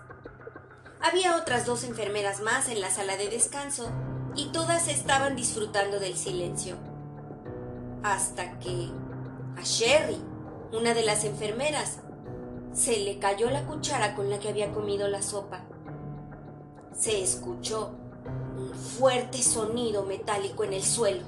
Había 1.01 1.38
otras 1.38 1.65
dos 1.65 1.84
enfermeras 1.84 2.41
más 2.41 2.70
en 2.70 2.82
la 2.82 2.89
sala 2.89 3.17
de 3.17 3.29
descanso 3.29 3.89
y 4.36 4.48
todas 4.48 4.88
estaban 4.88 5.36
disfrutando 5.36 6.00
del 6.00 6.15
silencio. 6.15 6.77
Hasta 8.03 8.60
que 8.60 8.89
a 9.58 9.62
Sherry, 9.63 10.17
una 10.72 10.93
de 10.93 11.03
las 11.03 11.24
enfermeras, 11.24 12.00
se 12.74 12.98
le 13.00 13.20
cayó 13.20 13.50
la 13.50 13.65
cuchara 13.65 14.15
con 14.15 14.29
la 14.29 14.39
que 14.39 14.50
había 14.50 14.74
comido 14.74 15.08
la 15.08 15.22
sopa. 15.22 15.62
Se 16.98 17.22
escuchó 17.22 17.91
un 18.58 18.74
fuerte 18.74 19.41
sonido 19.41 20.03
metálico 20.03 20.63
en 20.63 20.74
el 20.74 20.84
suelo. 20.84 21.24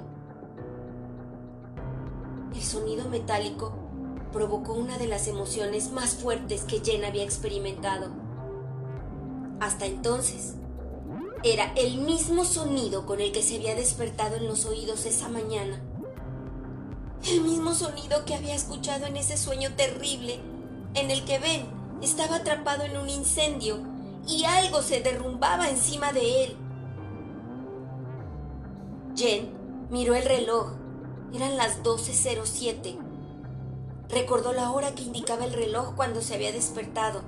El 2.54 2.62
sonido 2.62 3.08
metálico 3.10 3.85
provocó 4.36 4.74
una 4.74 4.98
de 4.98 5.08
las 5.08 5.30
emociones 5.30 5.94
más 5.94 6.16
fuertes 6.16 6.64
que 6.64 6.82
Jen 6.82 7.06
había 7.06 7.24
experimentado. 7.24 8.10
Hasta 9.62 9.86
entonces, 9.86 10.56
era 11.42 11.72
el 11.78 12.00
mismo 12.00 12.44
sonido 12.44 13.06
con 13.06 13.22
el 13.22 13.32
que 13.32 13.42
se 13.42 13.56
había 13.56 13.76
despertado 13.76 14.36
en 14.36 14.46
los 14.46 14.66
oídos 14.66 15.06
esa 15.06 15.30
mañana. 15.30 15.82
El 17.32 17.44
mismo 17.44 17.74
sonido 17.74 18.26
que 18.26 18.36
había 18.36 18.54
escuchado 18.54 19.06
en 19.06 19.16
ese 19.16 19.38
sueño 19.38 19.74
terrible 19.78 20.42
en 20.96 21.12
el 21.12 21.24
que 21.24 21.40
Ben 21.40 21.68
estaba 22.02 22.36
atrapado 22.36 22.84
en 22.84 22.98
un 22.98 23.10
incendio 23.10 23.78
y 24.28 24.44
algo 24.44 24.82
se 24.82 25.00
derrumbaba 25.00 25.70
encima 25.70 26.12
de 26.12 26.44
él. 26.44 26.58
Jen 29.16 29.50
miró 29.90 30.14
el 30.14 30.26
reloj. 30.26 30.74
Eran 31.34 31.56
las 31.56 31.82
12.07. 31.84 33.15
Recordó 34.10 34.54
la 34.54 34.72
hora 34.72 34.94
que 34.94 35.04
indicaba 35.04 35.46
el 35.46 35.54
reloj 35.54 35.96
cuando 35.96 36.22
se 36.22 36.36
había 36.36 36.52
despertado. 36.52 37.22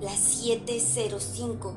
Las 0.00 0.42
7.05. 0.42 1.74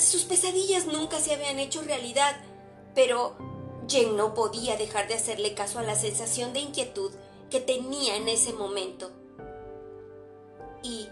Sus 0.00 0.24
pesadillas 0.24 0.86
nunca 0.86 1.18
se 1.20 1.34
habían 1.34 1.58
hecho 1.58 1.82
realidad, 1.82 2.36
pero 2.94 3.34
Jen 3.88 4.16
no 4.16 4.34
podía 4.34 4.76
dejar 4.76 5.08
de 5.08 5.14
hacerle 5.14 5.54
caso 5.54 5.78
a 5.78 5.82
la 5.82 5.94
sensación 5.94 6.52
de 6.52 6.60
inquietud 6.60 7.12
que 7.50 7.60
tenía 7.60 8.16
en 8.16 8.28
ese 8.28 8.52
momento. 8.52 9.10
¿Y 10.82 11.08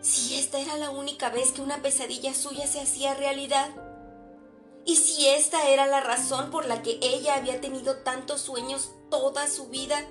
si 0.00 0.36
esta 0.36 0.58
era 0.60 0.76
la 0.76 0.90
única 0.90 1.30
vez 1.30 1.52
que 1.52 1.62
una 1.62 1.82
pesadilla 1.82 2.34
suya 2.34 2.66
se 2.66 2.80
hacía 2.80 3.14
realidad? 3.14 3.70
¿Y 4.84 4.96
si 4.96 5.28
esta 5.28 5.68
era 5.68 5.86
la 5.86 6.00
razón 6.00 6.50
por 6.50 6.66
la 6.66 6.82
que 6.82 6.98
ella 7.00 7.36
había 7.36 7.60
tenido 7.60 7.98
tantos 7.98 8.42
sueños 8.42 8.90
toda 9.10 9.48
su 9.48 9.68
vida? 9.68 10.06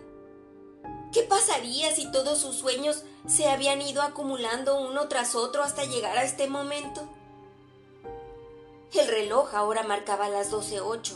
¿Qué 1.13 1.21
pasaría 1.21 1.93
si 1.95 2.11
todos 2.11 2.39
sus 2.39 2.55
sueños 2.55 3.03
se 3.27 3.47
habían 3.47 3.83
ido 3.83 4.01
acumulando 4.01 4.81
uno 4.81 5.07
tras 5.07 5.35
otro 5.35 5.61
hasta 5.61 5.85
llegar 5.85 6.17
a 6.17 6.23
este 6.23 6.47
momento? 6.47 7.07
El 8.93 9.07
reloj 9.07 9.53
ahora 9.53 9.83
marcaba 9.83 10.27
las 10.27 10.51
12.08. 10.51 11.13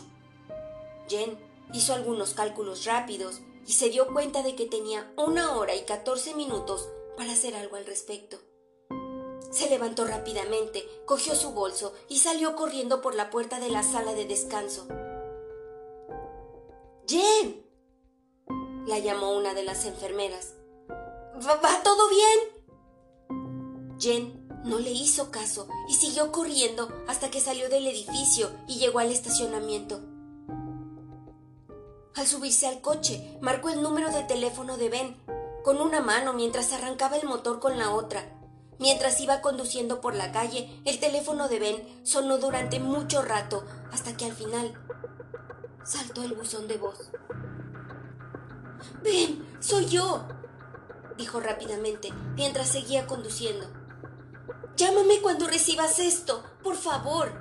Jen 1.10 1.40
hizo 1.74 1.96
algunos 1.96 2.36
cálculos 2.36 2.86
rápidos 2.86 3.42
y 3.66 3.74
se 3.74 3.90
dio 3.90 4.14
cuenta 4.14 4.44
de 4.44 4.56
que 4.56 4.68
tenía 4.68 5.12
una 5.18 5.58
hora 5.58 5.76
y 5.76 5.82
catorce 5.82 6.36
minutos 6.36 6.88
para 7.18 7.34
hacer 7.34 7.56
algo 7.56 7.76
al 7.76 7.86
respecto. 7.88 8.38
Se 9.52 9.68
levantó 9.68 10.06
rápidamente, 10.06 10.88
cogió 11.06 11.34
su 11.34 11.54
bolso 11.54 11.94
y 12.08 12.20
salió 12.20 12.56
corriendo 12.56 13.02
por 13.02 13.16
la 13.16 13.32
puerta 13.32 13.60
de 13.60 13.70
la 13.70 13.82
sala 13.82 14.14
de 14.14 14.26
descanso. 14.26 14.88
¡Jen! 17.08 17.67
La 18.88 19.00
llamó 19.00 19.38
una 19.38 19.54
de 19.54 19.64
las 19.64 19.86
enfermeras. 19.86 20.54
¿Va, 20.90 21.84
todo 21.84 22.10
bien? 22.10 22.40
Jen 24.00 24.48
no 24.64 24.80
le 24.80 24.92
hizo 24.92 25.30
caso 25.30 25.68
y 25.90 25.94
siguió 25.94 26.32
corriendo 26.32 26.90
hasta 27.08 27.30
que 27.30 27.42
salió 27.42 27.70
del 27.70 27.86
edificio 27.86 28.50
y 28.68 28.80
llegó 28.80 29.00
al 29.00 29.12
estacionamiento. 29.12 30.00
Al 32.16 32.26
subirse 32.26 32.66
al 32.66 32.82
coche, 32.82 33.38
marcó 33.42 33.70
el 33.70 33.82
número 33.82 34.10
de 34.10 34.24
teléfono 34.24 34.78
de 34.78 34.90
Ben 34.90 35.18
con 35.64 35.82
una 35.82 36.00
mano 36.02 36.34
mientras 36.34 36.72
arrancaba 36.72 37.18
el 37.18 37.28
motor 37.28 37.60
con 37.60 37.78
la 37.78 37.92
otra. 37.92 38.34
Mientras 38.80 39.20
iba 39.20 39.42
conduciendo 39.42 40.02
por 40.02 40.16
la 40.16 40.32
calle, 40.32 40.82
el 40.86 41.00
teléfono 41.00 41.50
de 41.50 41.60
Ben 41.60 42.02
sonó 42.04 42.38
durante 42.38 42.80
mucho 42.80 43.22
rato 43.22 43.66
hasta 43.92 44.16
que 44.16 44.26
al 44.26 44.34
final 44.34 44.74
saltó 45.84 46.24
el 46.24 46.34
buzón 46.34 46.68
de 46.68 46.78
voz. 46.78 47.12
Ben, 49.04 49.46
soy 49.60 49.86
yo, 49.88 50.26
dijo 51.18 51.40
rápidamente 51.40 52.14
mientras 52.36 52.70
seguía 52.70 53.08
conduciendo. 53.08 53.68
Llámame 54.76 55.22
cuando 55.22 55.48
recibas 55.48 56.00
esto, 56.00 56.44
por 56.64 56.76
favor. 56.76 57.32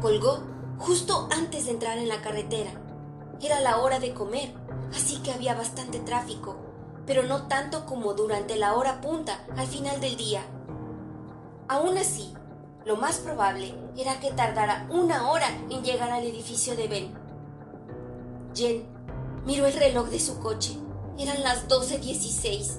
Colgó 0.00 0.42
justo 0.78 1.28
antes 1.30 1.66
de 1.66 1.72
entrar 1.72 1.98
en 1.98 2.08
la 2.08 2.22
carretera. 2.22 2.70
Era 3.40 3.60
la 3.60 3.78
hora 3.78 3.98
de 3.98 4.14
comer, 4.14 4.54
así 4.94 5.18
que 5.22 5.32
había 5.32 5.54
bastante 5.54 6.00
tráfico, 6.00 6.56
pero 7.06 7.22
no 7.22 7.48
tanto 7.48 7.84
como 7.84 8.14
durante 8.14 8.56
la 8.56 8.74
hora 8.74 9.00
punta 9.00 9.44
al 9.56 9.66
final 9.66 10.00
del 10.00 10.16
día. 10.16 10.42
Aún 11.68 11.98
así, 11.98 12.32
lo 12.86 12.96
más 12.96 13.18
probable 13.18 13.74
era 13.96 14.20
que 14.20 14.30
tardara 14.30 14.86
una 14.90 15.30
hora 15.30 15.48
en 15.68 15.82
llegar 15.82 16.10
al 16.10 16.24
edificio 16.24 16.76
de 16.76 16.88
Ben. 16.88 17.14
Jen 18.54 18.95
miró 19.46 19.66
el 19.66 19.72
reloj 19.72 20.08
de 20.08 20.20
su 20.20 20.40
coche. 20.40 20.76
Eran 21.18 21.42
las 21.42 21.68
12.16. 21.68 22.78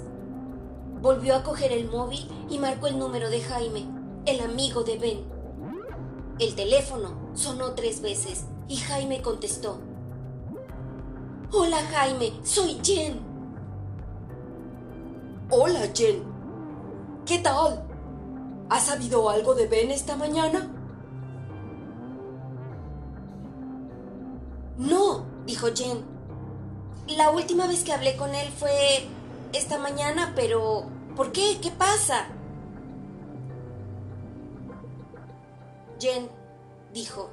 Volvió 1.02 1.36
a 1.36 1.44
coger 1.44 1.72
el 1.72 1.90
móvil 1.90 2.30
y 2.50 2.60
marcó 2.60 2.88
el 2.88 3.00
número 3.00 3.30
de 3.30 3.42
Jaime, 3.42 3.88
el 4.26 4.42
amigo 4.42 4.84
de 4.84 4.98
Ben. 5.00 5.26
El 6.40 6.56
teléfono 6.56 7.32
sonó 7.34 7.74
tres 7.74 8.02
veces 8.02 8.46
y 8.68 8.76
Jaime 8.76 9.22
contestó. 9.22 9.80
Hola 11.52 11.78
Jaime, 11.92 12.34
soy 12.44 12.78
Jen. 12.84 13.20
Hola 15.50 15.90
Jen. 15.94 16.24
¿Qué 17.26 17.40
tal? 17.40 17.84
¿Has 18.70 18.88
sabido 18.88 19.30
algo 19.30 19.56
de 19.56 19.68
Ben 19.68 19.90
esta 19.92 20.18
mañana? 20.18 20.70
No, 24.78 25.26
dijo 25.46 25.68
Jen. 25.74 26.17
La 27.08 27.30
última 27.30 27.68
vez 27.68 27.84
que 27.84 27.94
hablé 27.94 28.18
con 28.18 28.36
él 28.36 28.50
fue 28.60 29.08
esta 29.54 29.78
mañana, 29.78 30.34
pero 30.36 30.90
¿por 31.16 31.32
qué? 31.32 31.58
¿Qué 31.62 31.72
pasa? 31.72 32.28
Jen 36.00 36.30
dijo. 36.94 37.30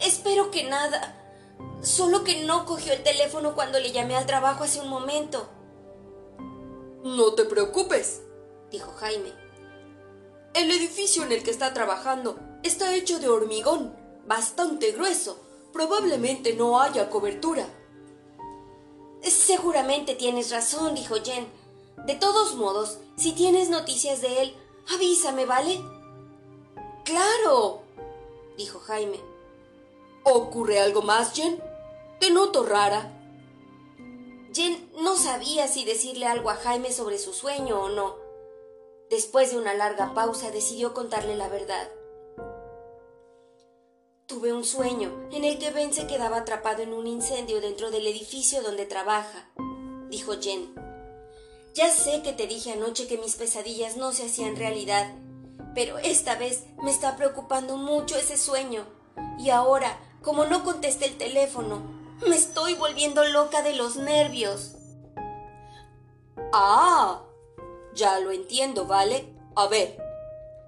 Espero 0.00 0.50
que 0.50 0.64
nada. 0.64 1.22
Solo 1.80 2.24
que 2.24 2.44
no 2.44 2.66
cogió 2.66 2.92
el 2.92 3.02
teléfono 3.02 3.54
cuando 3.54 3.80
le 3.80 3.92
llamé 3.92 4.16
al 4.16 4.26
trabajo 4.26 4.64
hace 4.64 4.80
un 4.80 4.88
momento. 4.88 5.48
No 7.02 7.32
te 7.32 7.44
preocupes, 7.44 8.20
dijo 8.70 8.92
Jaime. 8.96 9.32
El 10.52 10.70
edificio 10.70 11.22
en 11.22 11.32
el 11.32 11.42
que 11.42 11.50
está 11.50 11.72
trabajando 11.72 12.38
está 12.62 12.94
hecho 12.94 13.18
de 13.18 13.28
hormigón, 13.28 13.96
bastante 14.26 14.92
grueso. 14.92 15.40
Probablemente 15.72 16.54
no 16.54 16.80
haya 16.80 17.08
cobertura. 17.08 17.66
Seguramente 19.30 20.14
tienes 20.14 20.50
razón, 20.50 20.94
dijo 20.94 21.16
Jen. 21.22 21.46
De 22.06 22.14
todos 22.14 22.54
modos, 22.54 22.98
si 23.16 23.32
tienes 23.32 23.68
noticias 23.70 24.20
de 24.20 24.42
él, 24.42 24.56
avísame, 24.94 25.46
¿vale? 25.46 25.80
Claro, 27.04 27.82
dijo 28.56 28.78
Jaime. 28.80 29.18
¿Ocurre 30.22 30.80
algo 30.80 31.02
más, 31.02 31.32
Jen? 31.34 31.62
Te 32.20 32.30
noto 32.30 32.64
rara. 32.64 33.12
Jen 34.52 34.90
no 34.98 35.16
sabía 35.16 35.68
si 35.68 35.84
decirle 35.84 36.26
algo 36.26 36.50
a 36.50 36.56
Jaime 36.56 36.92
sobre 36.92 37.18
su 37.18 37.32
sueño 37.32 37.80
o 37.80 37.88
no. 37.88 38.16
Después 39.10 39.50
de 39.50 39.58
una 39.58 39.74
larga 39.74 40.14
pausa 40.14 40.50
decidió 40.50 40.94
contarle 40.94 41.36
la 41.36 41.48
verdad. 41.48 41.88
Tuve 44.26 44.52
un 44.52 44.64
sueño 44.64 45.28
en 45.32 45.44
el 45.44 45.58
que 45.58 45.70
Ben 45.70 45.92
se 45.92 46.06
quedaba 46.06 46.38
atrapado 46.38 46.82
en 46.82 46.92
un 46.92 47.06
incendio 47.06 47.60
dentro 47.60 47.90
del 47.90 48.06
edificio 48.06 48.62
donde 48.62 48.86
trabaja, 48.86 49.48
dijo 50.08 50.34
Jen. 50.40 50.74
Ya 51.74 51.90
sé 51.90 52.22
que 52.22 52.32
te 52.32 52.46
dije 52.46 52.72
anoche 52.72 53.06
que 53.06 53.18
mis 53.18 53.36
pesadillas 53.36 53.96
no 53.96 54.12
se 54.12 54.26
hacían 54.26 54.56
realidad 54.56 55.14
pero 55.76 55.98
esta 55.98 56.36
vez 56.36 56.64
me 56.82 56.90
está 56.90 57.16
preocupando 57.18 57.76
mucho 57.76 58.16
ese 58.16 58.38
sueño. 58.38 58.86
Y 59.38 59.50
ahora, 59.50 60.00
como 60.22 60.46
no 60.46 60.64
contesté 60.64 61.04
el 61.04 61.18
teléfono, 61.18 61.82
me 62.26 62.34
estoy 62.34 62.72
volviendo 62.72 63.22
loca 63.26 63.60
de 63.60 63.76
los 63.76 63.96
nervios. 63.96 64.72
Ah, 66.54 67.22
ya 67.94 68.18
lo 68.20 68.30
entiendo, 68.30 68.86
¿vale? 68.86 69.28
A 69.54 69.66
ver, 69.66 70.02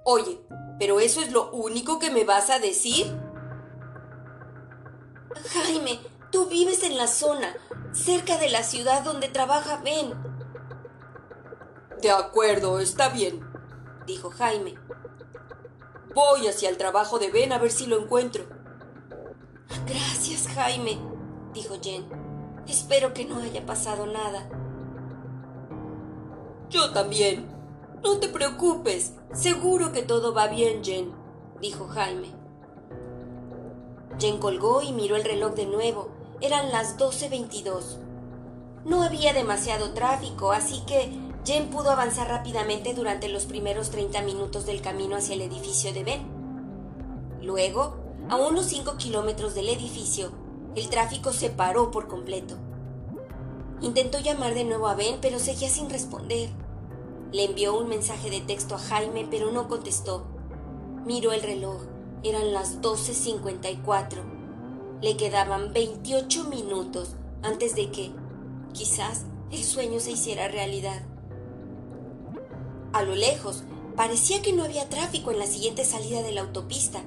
oye, 0.04 0.40
¿pero 0.78 1.00
eso 1.00 1.22
es 1.22 1.32
lo 1.32 1.50
único 1.52 1.98
que 1.98 2.10
me 2.10 2.24
vas 2.24 2.50
a 2.50 2.58
decir? 2.58 3.06
Jaime, 5.52 6.00
tú 6.30 6.46
vives 6.46 6.82
en 6.82 6.96
la 6.96 7.06
zona, 7.06 7.54
cerca 7.92 8.38
de 8.38 8.48
la 8.48 8.62
ciudad 8.62 9.02
donde 9.02 9.28
trabaja 9.28 9.80
Ben. 9.82 10.14
De 12.00 12.10
acuerdo, 12.10 12.80
está 12.80 13.08
bien, 13.08 13.44
dijo 14.06 14.30
Jaime. 14.30 14.74
Voy 16.14 16.48
hacia 16.48 16.68
el 16.68 16.76
trabajo 16.76 17.18
de 17.18 17.30
Ben 17.30 17.52
a 17.52 17.58
ver 17.58 17.70
si 17.70 17.86
lo 17.86 17.98
encuentro. 18.00 18.44
Gracias, 19.86 20.48
Jaime, 20.48 20.98
dijo 21.52 21.76
Jen. 21.82 22.06
Espero 22.66 23.14
que 23.14 23.24
no 23.24 23.38
haya 23.38 23.64
pasado 23.64 24.06
nada. 24.06 24.48
Yo 26.70 26.92
también. 26.92 27.46
No 28.02 28.18
te 28.18 28.28
preocupes. 28.28 29.14
Seguro 29.32 29.92
que 29.92 30.02
todo 30.02 30.32
va 30.32 30.48
bien, 30.48 30.84
Jen, 30.84 31.12
dijo 31.60 31.88
Jaime. 31.88 32.32
Jen 34.18 34.38
colgó 34.38 34.82
y 34.82 34.92
miró 34.92 35.16
el 35.16 35.24
reloj 35.24 35.54
de 35.54 35.66
nuevo. 35.66 36.08
Eran 36.40 36.70
las 36.70 36.98
12.22. 36.98 37.98
No 38.84 39.02
había 39.02 39.32
demasiado 39.32 39.92
tráfico, 39.92 40.52
así 40.52 40.82
que 40.86 41.10
Jen 41.44 41.70
pudo 41.70 41.90
avanzar 41.90 42.28
rápidamente 42.28 42.94
durante 42.94 43.28
los 43.28 43.46
primeros 43.46 43.90
30 43.90 44.22
minutos 44.22 44.66
del 44.66 44.80
camino 44.80 45.16
hacia 45.16 45.34
el 45.34 45.42
edificio 45.42 45.92
de 45.92 46.04
Ben. 46.04 46.26
Luego, 47.40 47.96
a 48.28 48.36
unos 48.36 48.66
5 48.66 48.96
kilómetros 48.96 49.54
del 49.54 49.68
edificio, 49.68 50.32
el 50.74 50.88
tráfico 50.88 51.32
se 51.32 51.50
paró 51.50 51.90
por 51.90 52.08
completo. 52.08 52.56
Intentó 53.80 54.18
llamar 54.18 54.54
de 54.54 54.64
nuevo 54.64 54.88
a 54.88 54.94
Ben, 54.94 55.18
pero 55.20 55.38
seguía 55.38 55.68
sin 55.68 55.88
responder. 55.88 56.50
Le 57.32 57.44
envió 57.44 57.78
un 57.78 57.88
mensaje 57.88 58.30
de 58.30 58.40
texto 58.40 58.74
a 58.74 58.78
Jaime, 58.78 59.26
pero 59.30 59.52
no 59.52 59.68
contestó. 59.68 60.26
Miró 61.04 61.32
el 61.32 61.42
reloj. 61.42 61.82
Eran 62.22 62.52
las 62.52 62.80
12.54. 62.80 65.00
Le 65.00 65.16
quedaban 65.16 65.72
28 65.72 66.44
minutos 66.44 67.16
antes 67.42 67.74
de 67.74 67.90
que, 67.90 68.12
quizás, 68.72 69.24
el 69.50 69.64
sueño 69.64 70.00
se 70.00 70.12
hiciera 70.12 70.48
realidad. 70.48 71.02
A 72.92 73.02
lo 73.02 73.14
lejos, 73.14 73.64
parecía 73.96 74.42
que 74.42 74.52
no 74.52 74.64
había 74.64 74.88
tráfico 74.88 75.30
en 75.30 75.38
la 75.38 75.46
siguiente 75.46 75.84
salida 75.84 76.22
de 76.22 76.32
la 76.32 76.40
autopista. 76.40 77.02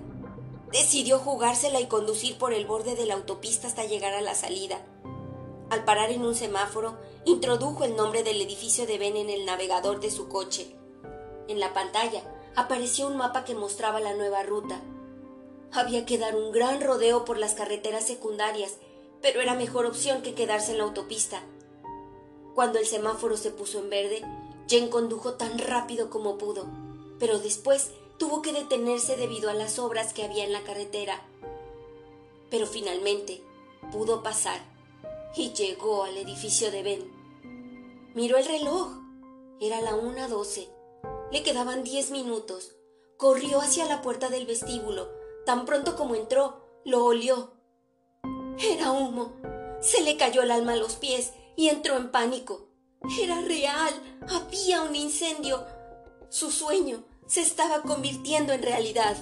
Decidió 0.72 1.20
jugársela 1.20 1.82
y 1.82 1.88
conducir 1.88 2.38
por 2.38 2.54
el 2.54 2.66
borde 2.66 2.96
de 2.96 3.06
la 3.06 3.16
autopista 3.16 3.68
hasta 3.68 3.86
llegar 3.86 4.14
a 4.14 4.22
la 4.22 4.36
salida. 4.36 4.80
Al 5.70 5.84
parar 5.86 6.12
en 6.12 6.24
un 6.24 6.36
semáforo, 6.36 6.98
introdujo 7.26 7.84
el 7.84 7.96
nombre 7.96 8.24
del 8.24 8.42
edificio 8.42 8.86
de 8.86 8.98
Ben 8.98 9.18
en 9.18 9.30
el 9.30 9.46
navegador 9.46 10.00
de 10.00 10.12
su 10.12 10.28
coche. 10.28 10.76
En 11.48 11.60
la 11.60 11.74
pantalla 11.74 12.24
apareció 12.56 13.08
un 13.08 13.18
mapa 13.18 13.44
que 13.44 13.56
mostraba 13.56 14.00
la 14.00 14.14
nueva 14.14 14.44
ruta. 14.44 14.82
Había 15.74 16.06
que 16.06 16.18
dar 16.18 16.36
un 16.36 16.52
gran 16.52 16.82
rodeo 16.82 17.24
por 17.26 17.38
las 17.38 17.54
carreteras 17.54 18.06
secundarias, 18.06 18.78
pero 19.22 19.42
era 19.42 19.56
mejor 19.56 19.86
opción 19.86 20.22
que 20.22 20.34
quedarse 20.34 20.72
en 20.74 20.80
la 20.80 20.84
autopista. 20.84 21.44
Cuando 22.56 22.80
el 22.80 22.86
semáforo 22.86 23.38
se 23.38 23.52
puso 23.52 23.80
en 23.80 23.90
verde, 23.90 24.22
Jen 24.68 24.90
condujo 24.90 25.34
tan 25.34 25.58
rápido 25.60 26.10
como 26.10 26.38
pudo, 26.38 26.68
pero 27.20 27.40
después 27.40 27.92
tuvo 28.18 28.42
que 28.42 28.54
detenerse 28.54 29.16
debido 29.16 29.50
a 29.50 29.54
las 29.54 29.80
obras 29.80 30.14
que 30.14 30.24
había 30.24 30.44
en 30.44 30.54
la 30.54 30.64
carretera. 30.64 31.22
pero 32.50 32.68
finalmente 32.68 33.42
pudo 33.94 34.22
pasar 34.24 34.60
y 35.36 35.54
llegó 35.54 36.04
al 36.04 36.18
edificio 36.18 36.70
de 36.70 36.84
Ben. 36.84 37.12
Miró 38.14 38.38
el 38.38 38.46
reloj. 38.46 38.90
Era 39.62 39.80
la 39.80 39.96
una 39.96 40.28
doce. 40.28 40.68
Le 41.32 41.44
quedaban 41.44 41.84
diez 41.84 42.12
minutos. 42.12 42.74
Corrió 43.16 43.62
hacia 43.62 43.86
la 43.86 44.02
puerta 44.02 44.30
del 44.30 44.46
vestíbulo. 44.46 45.21
Tan 45.46 45.66
pronto 45.66 45.96
como 45.96 46.16
entró, 46.16 46.62
lo 46.86 47.06
olió. 47.06 47.54
Era 48.60 48.92
humo. 48.92 49.34
Se 49.80 50.02
le 50.04 50.18
cayó 50.18 50.44
el 50.44 50.52
alma 50.52 50.74
a 50.74 50.78
los 50.78 50.96
pies 50.96 51.34
y 51.56 51.70
entró 51.70 51.98
en 51.98 52.12
pánico. 52.12 52.68
Era 53.20 53.42
real. 53.42 53.94
Había 54.30 54.84
un 54.84 54.96
incendio. 54.96 55.66
Su 56.30 56.52
sueño 56.52 57.04
se 57.26 57.42
estaba 57.42 57.82
convirtiendo 57.82 58.54
en 58.54 58.62
realidad. 58.62 59.16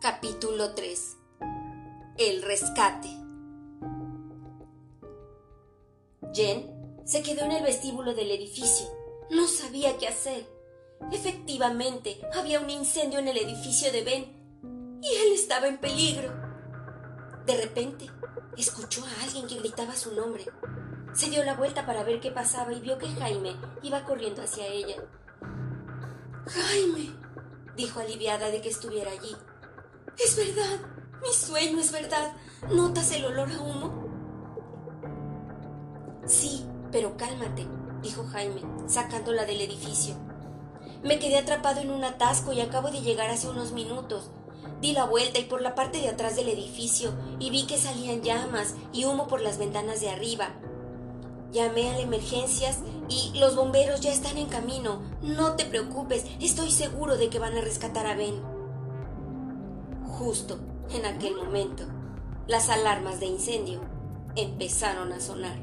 Capítulo 0.00 0.74
3 0.74 1.16
El 2.16 2.42
rescate 2.42 3.08
Jen 6.32 6.70
se 7.04 7.22
quedó 7.22 7.44
en 7.44 7.52
el 7.52 7.62
vestíbulo 7.62 8.14
del 8.14 8.30
edificio. 8.30 8.86
No 9.30 9.46
sabía 9.46 9.96
qué 9.98 10.08
hacer. 10.08 10.46
Efectivamente, 11.12 12.20
había 12.38 12.60
un 12.60 12.70
incendio 12.70 13.18
en 13.18 13.28
el 13.28 13.36
edificio 13.36 13.90
de 13.90 14.04
Ben 14.04 14.40
y 15.02 15.08
él 15.08 15.32
estaba 15.34 15.66
en 15.66 15.78
peligro. 15.78 16.32
De 17.46 17.56
repente, 17.56 18.08
escuchó 18.56 19.04
a 19.04 19.24
alguien 19.24 19.46
que 19.48 19.58
gritaba 19.58 19.96
su 19.96 20.14
nombre. 20.14 20.44
Se 21.12 21.28
dio 21.28 21.44
la 21.44 21.54
vuelta 21.54 21.84
para 21.86 22.04
ver 22.04 22.20
qué 22.20 22.30
pasaba 22.30 22.72
y 22.72 22.80
vio 22.80 22.96
que 22.98 23.08
Jaime 23.08 23.56
iba 23.82 24.04
corriendo 24.04 24.42
hacia 24.42 24.66
ella. 24.66 24.96
Jaime, 26.46 27.10
dijo 27.76 28.00
aliviada 28.00 28.50
de 28.50 28.60
que 28.60 28.68
estuviera 28.68 29.10
allí. 29.10 29.34
Es 30.16 30.36
verdad, 30.36 30.78
mi 31.22 31.32
sueño 31.32 31.80
es 31.80 31.90
verdad. 31.90 32.34
¿Notas 32.70 33.10
el 33.12 33.24
olor 33.24 33.50
a 33.50 33.60
humo? 33.60 34.10
Sí, 36.26 36.64
pero 36.92 37.16
cálmate, 37.16 37.66
dijo 38.02 38.24
Jaime, 38.28 38.62
sacándola 38.86 39.44
del 39.44 39.62
edificio. 39.62 40.14
Me 41.02 41.18
quedé 41.18 41.38
atrapado 41.38 41.80
en 41.80 41.90
un 41.90 42.04
atasco 42.04 42.52
y 42.52 42.60
acabo 42.60 42.90
de 42.90 43.00
llegar 43.00 43.30
hace 43.30 43.48
unos 43.48 43.72
minutos. 43.72 44.30
Di 44.80 44.92
la 44.92 45.04
vuelta 45.04 45.38
y 45.38 45.44
por 45.44 45.62
la 45.62 45.74
parte 45.74 46.00
de 46.00 46.08
atrás 46.08 46.36
del 46.36 46.48
edificio 46.48 47.12
y 47.38 47.50
vi 47.50 47.66
que 47.66 47.78
salían 47.78 48.22
llamas 48.22 48.74
y 48.92 49.04
humo 49.04 49.26
por 49.26 49.40
las 49.40 49.58
ventanas 49.58 50.00
de 50.00 50.10
arriba. 50.10 50.50
Llamé 51.52 51.90
a 51.90 51.92
las 51.92 52.02
emergencias 52.02 52.78
y 53.08 53.38
los 53.38 53.56
bomberos 53.56 54.00
ya 54.00 54.12
están 54.12 54.38
en 54.38 54.46
camino. 54.46 55.02
No 55.22 55.56
te 55.56 55.64
preocupes, 55.64 56.24
estoy 56.40 56.70
seguro 56.70 57.16
de 57.16 57.28
que 57.28 57.38
van 57.38 57.56
a 57.56 57.60
rescatar 57.60 58.06
a 58.06 58.14
Ben. 58.14 58.40
Justo 60.18 60.58
en 60.92 61.06
aquel 61.06 61.34
momento, 61.36 61.84
las 62.46 62.68
alarmas 62.68 63.20
de 63.20 63.26
incendio 63.26 63.80
empezaron 64.36 65.12
a 65.12 65.20
sonar. 65.20 65.58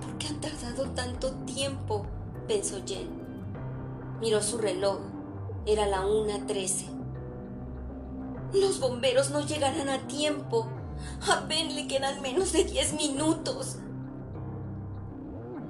¿Por 0.00 0.18
qué 0.18 0.28
han 0.28 0.40
tardado 0.40 0.90
tanto 0.90 1.32
tiempo? 1.44 2.06
pensó 2.46 2.82
Jen. 2.84 3.21
Miró 4.22 4.40
su 4.40 4.56
reloj. 4.56 5.00
Era 5.66 5.86
la 5.86 6.06
una 6.06 6.46
trece. 6.46 6.86
Los 8.54 8.78
bomberos 8.78 9.30
no 9.30 9.44
llegarán 9.44 9.88
a 9.88 10.06
tiempo. 10.06 10.68
A 11.28 11.40
Ben 11.40 11.74
le 11.74 11.88
quedan 11.88 12.22
menos 12.22 12.52
de 12.52 12.62
diez 12.62 12.92
minutos. 12.92 13.78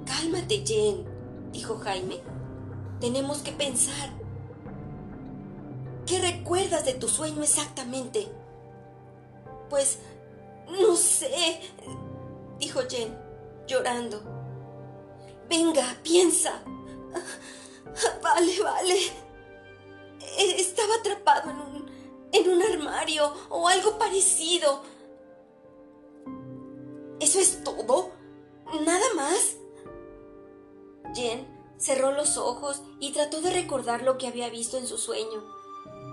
Cálmate, 0.05 0.63
Jen, 0.63 1.03
dijo 1.51 1.79
Jaime. 1.79 2.21
Tenemos 3.01 3.39
que 3.39 3.51
pensar. 3.51 4.11
¿Qué 6.05 6.19
recuerdas 6.19 6.85
de 6.85 6.93
tu 6.93 7.07
sueño 7.07 7.41
exactamente? 7.41 8.27
Pues, 9.71 9.97
no 10.79 10.95
sé, 10.95 11.59
dijo 12.59 12.81
Jen 12.87 13.17
llorando. 13.65 14.21
Venga, 15.49 15.97
piensa. 16.03 16.61
Vale, 18.21 18.61
vale. 18.61 18.97
E-, 20.37 20.61
estaba 20.61 20.95
atrapado 20.95 21.51
en 21.51 21.59
un, 21.59 21.91
en 22.31 22.49
un 22.49 22.61
armario 22.61 23.33
o 23.49 23.67
algo 23.67 23.97
parecido. 23.97 24.81
¿Eso 27.19 27.39
es 27.39 27.63
todo? 27.63 28.11
¿Nada 28.85 29.13
más? 29.15 29.55
Jen 31.13 31.47
cerró 31.77 32.11
los 32.11 32.37
ojos 32.37 32.81
y 32.99 33.11
trató 33.11 33.41
de 33.41 33.51
recordar 33.51 34.03
lo 34.03 34.17
que 34.17 34.27
había 34.27 34.49
visto 34.49 34.77
en 34.77 34.87
su 34.87 34.97
sueño. 34.97 35.43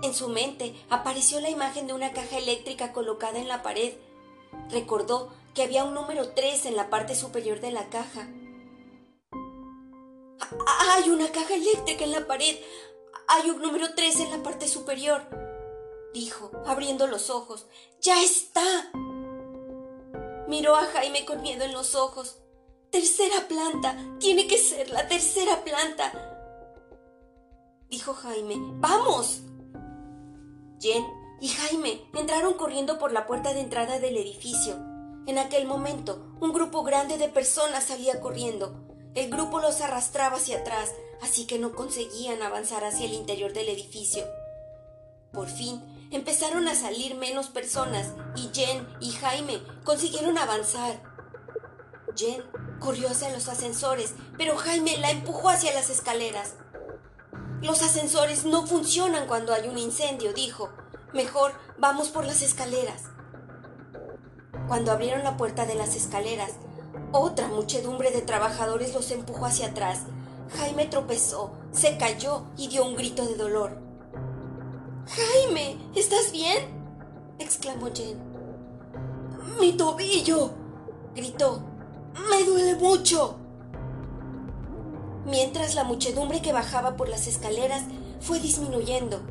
En 0.03 0.13
su 0.13 0.29
mente 0.29 0.75
apareció 0.89 1.39
la 1.39 1.49
imagen 1.49 1.87
de 1.87 1.93
una 1.93 2.11
caja 2.11 2.37
eléctrica 2.37 2.91
colocada 2.91 3.39
en 3.39 3.47
la 3.47 3.61
pared. 3.61 3.93
Recordó 4.69 5.31
que 5.53 5.63
había 5.63 5.83
un 5.83 5.93
número 5.93 6.29
3 6.29 6.65
en 6.65 6.75
la 6.75 6.89
parte 6.89 7.15
superior 7.15 7.59
de 7.61 7.71
la 7.71 7.89
caja. 7.89 8.27
Hay 10.67 11.09
una 11.09 11.31
caja 11.31 11.55
eléctrica 11.55 12.03
en 12.03 12.11
la 12.11 12.27
pared. 12.27 12.57
Hay 13.27 13.49
un 13.49 13.61
número 13.61 13.93
3 13.95 14.19
en 14.19 14.31
la 14.31 14.43
parte 14.43 14.67
superior, 14.67 15.21
dijo, 16.13 16.51
abriendo 16.65 17.07
los 17.07 17.29
ojos. 17.29 17.67
¡Ya 18.01 18.21
está! 18.23 18.91
Miró 20.47 20.75
a 20.75 20.83
Jaime 20.85 21.25
con 21.25 21.41
miedo 21.41 21.63
en 21.63 21.71
los 21.71 21.95
ojos. 21.95 22.39
Tercera 22.89 23.47
planta. 23.47 23.97
Tiene 24.19 24.47
que 24.47 24.57
ser 24.57 24.89
la 24.89 25.07
tercera 25.07 25.63
planta. 25.63 26.11
Dijo 27.89 28.13
Jaime. 28.13 28.55
¡Vamos! 28.79 29.43
Jen 30.81 31.05
y 31.39 31.47
Jaime 31.47 32.01
entraron 32.13 32.55
corriendo 32.55 32.99
por 32.99 33.11
la 33.13 33.25
puerta 33.25 33.53
de 33.53 33.61
entrada 33.61 33.99
del 33.99 34.17
edificio. 34.17 34.75
En 35.25 35.37
aquel 35.37 35.65
momento, 35.65 36.35
un 36.41 36.51
grupo 36.51 36.83
grande 36.83 37.17
de 37.17 37.29
personas 37.29 37.85
salía 37.85 38.19
corriendo. 38.19 38.90
El 39.13 39.29
grupo 39.29 39.59
los 39.59 39.81
arrastraba 39.81 40.37
hacia 40.37 40.59
atrás, 40.59 40.89
así 41.21 41.45
que 41.45 41.59
no 41.59 41.73
conseguían 41.73 42.41
avanzar 42.41 42.85
hacia 42.85 43.05
el 43.05 43.13
interior 43.13 43.51
del 43.51 43.67
edificio. 43.67 44.23
Por 45.33 45.49
fin, 45.49 45.81
empezaron 46.11 46.67
a 46.69 46.75
salir 46.75 47.15
menos 47.15 47.47
personas 47.47 48.07
y 48.37 48.49
Jen 48.53 48.87
y 49.01 49.11
Jaime 49.11 49.61
consiguieron 49.83 50.37
avanzar. 50.37 51.01
Jen 52.15 52.41
corrió 52.79 53.09
hacia 53.09 53.31
los 53.31 53.49
ascensores, 53.49 54.13
pero 54.37 54.55
Jaime 54.55 54.97
la 54.97 55.11
empujó 55.11 55.49
hacia 55.49 55.73
las 55.73 55.89
escaleras. 55.89 56.55
Los 57.61 57.83
ascensores 57.83 58.45
no 58.45 58.65
funcionan 58.65 59.27
cuando 59.27 59.53
hay 59.53 59.67
un 59.67 59.77
incendio, 59.77 60.33
dijo. 60.33 60.69
Mejor 61.13 61.53
vamos 61.77 62.09
por 62.09 62.25
las 62.25 62.41
escaleras. 62.41 63.03
Cuando 64.67 64.93
abrieron 64.93 65.23
la 65.23 65.35
puerta 65.35 65.65
de 65.65 65.75
las 65.75 65.95
escaleras, 65.95 66.51
otra 67.11 67.47
muchedumbre 67.47 68.11
de 68.11 68.21
trabajadores 68.21 68.93
los 68.93 69.11
empujó 69.11 69.45
hacia 69.45 69.67
atrás. 69.67 70.01
Jaime 70.57 70.85
tropezó, 70.85 71.53
se 71.71 71.97
cayó 71.97 72.43
y 72.57 72.67
dio 72.67 72.85
un 72.85 72.95
grito 72.95 73.25
de 73.25 73.35
dolor. 73.35 73.77
Jaime, 75.07 75.77
¿estás 75.95 76.31
bien? 76.31 76.81
exclamó 77.39 77.89
Jen. 77.93 78.17
Mi 79.59 79.73
tobillo, 79.73 80.51
gritó. 81.15 81.63
Me 82.29 82.43
duele 82.43 82.75
mucho. 82.75 83.37
Mientras 85.25 85.75
la 85.75 85.83
muchedumbre 85.83 86.41
que 86.41 86.53
bajaba 86.53 86.95
por 86.95 87.09
las 87.09 87.27
escaleras 87.27 87.83
fue 88.19 88.39
disminuyendo. 88.39 89.21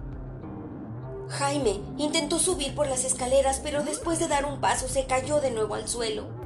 Jaime 1.28 1.80
intentó 1.96 2.38
subir 2.38 2.74
por 2.74 2.88
las 2.88 3.04
escaleras, 3.04 3.60
pero 3.62 3.82
después 3.82 4.18
de 4.18 4.28
dar 4.28 4.44
un 4.44 4.60
paso 4.60 4.88
se 4.88 5.06
cayó 5.06 5.40
de 5.40 5.50
nuevo 5.50 5.74
al 5.74 5.88
suelo. 5.88 6.39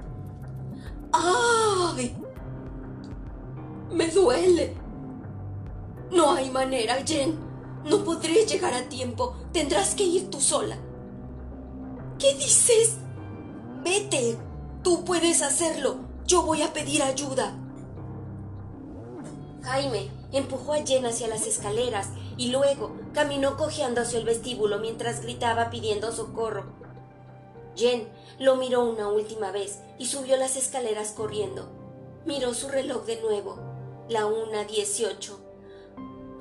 ¡Ay! 1.16 2.12
Me 3.92 4.08
duele. 4.08 4.74
No 6.10 6.32
hay 6.32 6.50
manera, 6.50 6.96
Jen. 7.06 7.38
No 7.84 8.02
podré 8.02 8.44
llegar 8.46 8.74
a 8.74 8.88
tiempo. 8.88 9.36
Tendrás 9.52 9.94
que 9.94 10.02
ir 10.02 10.28
tú 10.28 10.40
sola. 10.40 10.76
¿Qué 12.18 12.34
dices? 12.34 12.96
Vete. 13.84 14.36
Tú 14.82 15.04
puedes 15.04 15.42
hacerlo. 15.42 15.98
Yo 16.26 16.42
voy 16.42 16.62
a 16.62 16.72
pedir 16.72 17.02
ayuda. 17.02 17.54
Jaime 19.62 20.10
empujó 20.32 20.72
a 20.72 20.84
Jen 20.84 21.06
hacia 21.06 21.28
las 21.28 21.46
escaleras 21.46 22.08
y 22.36 22.50
luego 22.50 22.96
caminó 23.12 23.56
cojeando 23.56 24.00
hacia 24.00 24.18
el 24.18 24.24
vestíbulo 24.24 24.78
mientras 24.80 25.22
gritaba 25.22 25.70
pidiendo 25.70 26.10
socorro. 26.10 26.83
Jen 27.76 28.08
lo 28.38 28.56
miró 28.56 28.84
una 28.84 29.08
última 29.08 29.50
vez 29.50 29.80
y 29.98 30.06
subió 30.06 30.36
las 30.36 30.56
escaleras 30.56 31.12
corriendo. 31.12 31.68
Miró 32.24 32.54
su 32.54 32.68
reloj 32.68 33.04
de 33.04 33.20
nuevo, 33.20 33.58
la 34.08 34.26
una 34.26 34.64
dieciocho. 34.64 35.40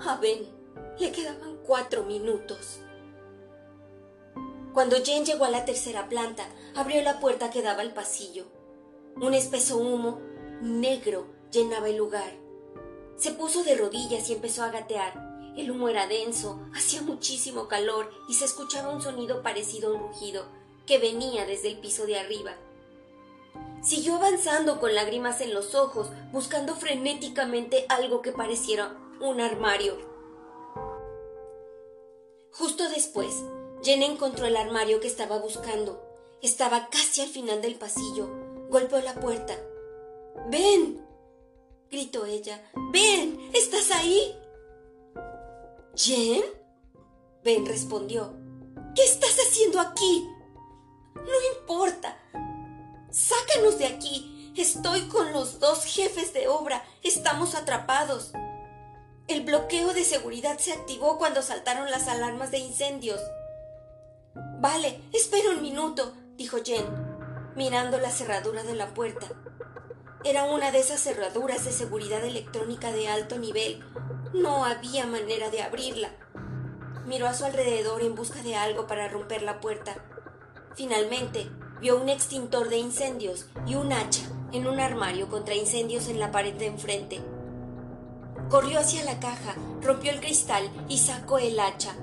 A 0.06 0.18
Ben 0.18 0.48
le 1.00 1.12
quedaban 1.12 1.58
cuatro 1.66 2.04
minutos. 2.04 2.80
Cuando 4.74 4.98
Jen 5.04 5.26
llegó 5.26 5.46
a 5.46 5.52
la 5.52 5.66
tercera 5.66 6.10
planta, 6.10 6.46
abrió 6.76 7.02
la 7.04 7.20
puerta 7.20 7.52
que 7.52 7.62
daba 7.62 7.82
al 7.82 7.94
pasillo. 7.94 8.46
Un 9.16 9.34
espeso 9.34 9.78
humo 9.78 10.20
negro 10.62 11.28
llenaba 11.52 11.90
el 11.90 11.98
lugar. 11.98 12.32
Se 13.16 13.32
puso 13.32 13.64
de 13.64 13.76
rodillas 13.76 14.30
y 14.30 14.34
empezó 14.34 14.64
a 14.64 14.72
gatear. 14.72 15.32
El 15.56 15.70
humo 15.70 15.90
era 15.90 16.08
denso, 16.08 16.60
hacía 16.74 17.04
muchísimo 17.04 17.68
calor 17.68 18.10
y 18.28 18.34
se 18.34 18.46
escuchaba 18.46 18.90
un 18.90 19.04
sonido 19.04 19.44
parecido 19.44 19.92
a 19.92 19.94
un 19.94 20.00
rugido 20.00 20.46
que 20.86 20.98
venía 20.98 21.46
desde 21.46 21.70
el 21.70 21.80
piso 21.80 22.06
de 22.06 22.20
arriba. 22.20 22.56
Siguió 23.82 24.16
avanzando 24.16 24.80
con 24.80 24.96
lágrimas 24.96 25.42
en 25.42 25.54
los 25.54 25.76
ojos, 25.76 26.10
buscando 26.32 26.76
frenéticamente 26.76 27.86
algo 27.90 28.22
que 28.22 28.32
pareciera 28.32 28.98
un 29.20 29.42
armario. 29.42 29.98
Justo 32.52 32.88
después, 32.90 33.34
Jen 33.84 34.04
encontró 34.04 34.46
el 34.46 34.56
armario 34.56 35.00
que 35.00 35.08
estaba 35.08 35.38
buscando. 35.40 36.02
Estaba 36.42 36.90
casi 36.90 37.22
al 37.22 37.28
final 37.28 37.62
del 37.62 37.76
pasillo. 37.76 38.30
Golpeó 38.70 39.00
la 39.02 39.16
puerta. 39.16 39.56
¡Ven! 40.50 41.06
gritó 41.90 42.26
ella. 42.26 42.62
¡Ven! 42.92 43.50
¿Estás 43.54 43.92
ahí? 43.92 44.36
¿Jen? 45.96 46.44
Ben 47.44 47.66
respondió. 47.66 48.34
¿Qué 48.96 49.04
estás 49.04 49.38
haciendo 49.40 49.80
aquí? 49.80 50.28
No 51.16 51.58
importa. 51.58 52.18
Sácanos 53.10 53.78
de 53.78 53.88
aquí. 53.88 54.54
Estoy 54.58 55.08
con 55.08 55.34
los 55.34 55.60
dos 55.60 55.84
jefes 55.86 56.34
de 56.34 56.48
obra. 56.48 56.84
Estamos 57.04 57.56
atrapados. 57.56 58.32
El 59.28 59.42
bloqueo 59.42 59.94
de 59.94 60.04
seguridad 60.04 60.58
se 60.58 60.74
activó 60.74 61.18
cuando 61.18 61.42
saltaron 61.42 61.90
las 61.90 62.08
alarmas 62.08 62.52
de 62.52 62.60
incendios. 62.60 63.22
Vale, 64.60 65.02
espera 65.14 65.52
un 65.52 65.62
minuto, 65.62 66.14
dijo 66.36 66.58
Jen, 66.64 66.86
mirando 67.56 68.00
la 68.00 68.12
cerradura 68.12 68.64
de 68.64 68.76
la 68.76 68.94
puerta. 68.94 69.28
Era 70.26 70.46
una 70.46 70.72
de 70.72 70.80
esas 70.80 71.02
cerraduras 71.02 71.66
de 71.66 71.72
seguridad 71.72 72.24
electrónica 72.24 72.92
de 72.92 73.10
alto 73.10 73.38
nivel. 73.38 73.84
No 74.34 74.66
había 74.66 75.06
manera 75.06 75.50
de 75.50 75.62
abrirla. 75.62 76.10
Miró 77.06 77.28
a 77.28 77.34
su 77.34 77.46
alrededor 77.46 78.02
en 78.02 78.16
busca 78.16 78.42
de 78.42 78.56
algo 78.56 78.88
para 78.88 79.10
romper 79.10 79.42
la 79.42 79.60
puerta. 79.60 80.02
Finalmente, 80.76 81.52
vio 81.82 82.02
un 82.02 82.10
extintor 82.10 82.70
de 82.70 82.78
incendios 82.78 83.46
y 83.68 83.76
un 83.76 83.94
hacha 83.94 84.24
en 84.52 84.68
un 84.68 84.80
armario 84.80 85.30
contra 85.30 85.56
incendios 85.56 86.08
en 86.08 86.20
la 86.20 86.32
pared 86.32 86.54
de 86.54 86.68
enfrente. 86.68 87.22
Corrió 88.50 88.80
hacia 88.80 89.04
la 89.04 89.20
caja, 89.20 89.56
rompió 89.82 90.12
el 90.12 90.20
cristal 90.20 90.70
y 90.88 90.98
sacó 90.98 91.38
el 91.38 91.60
hacha. 91.60 91.96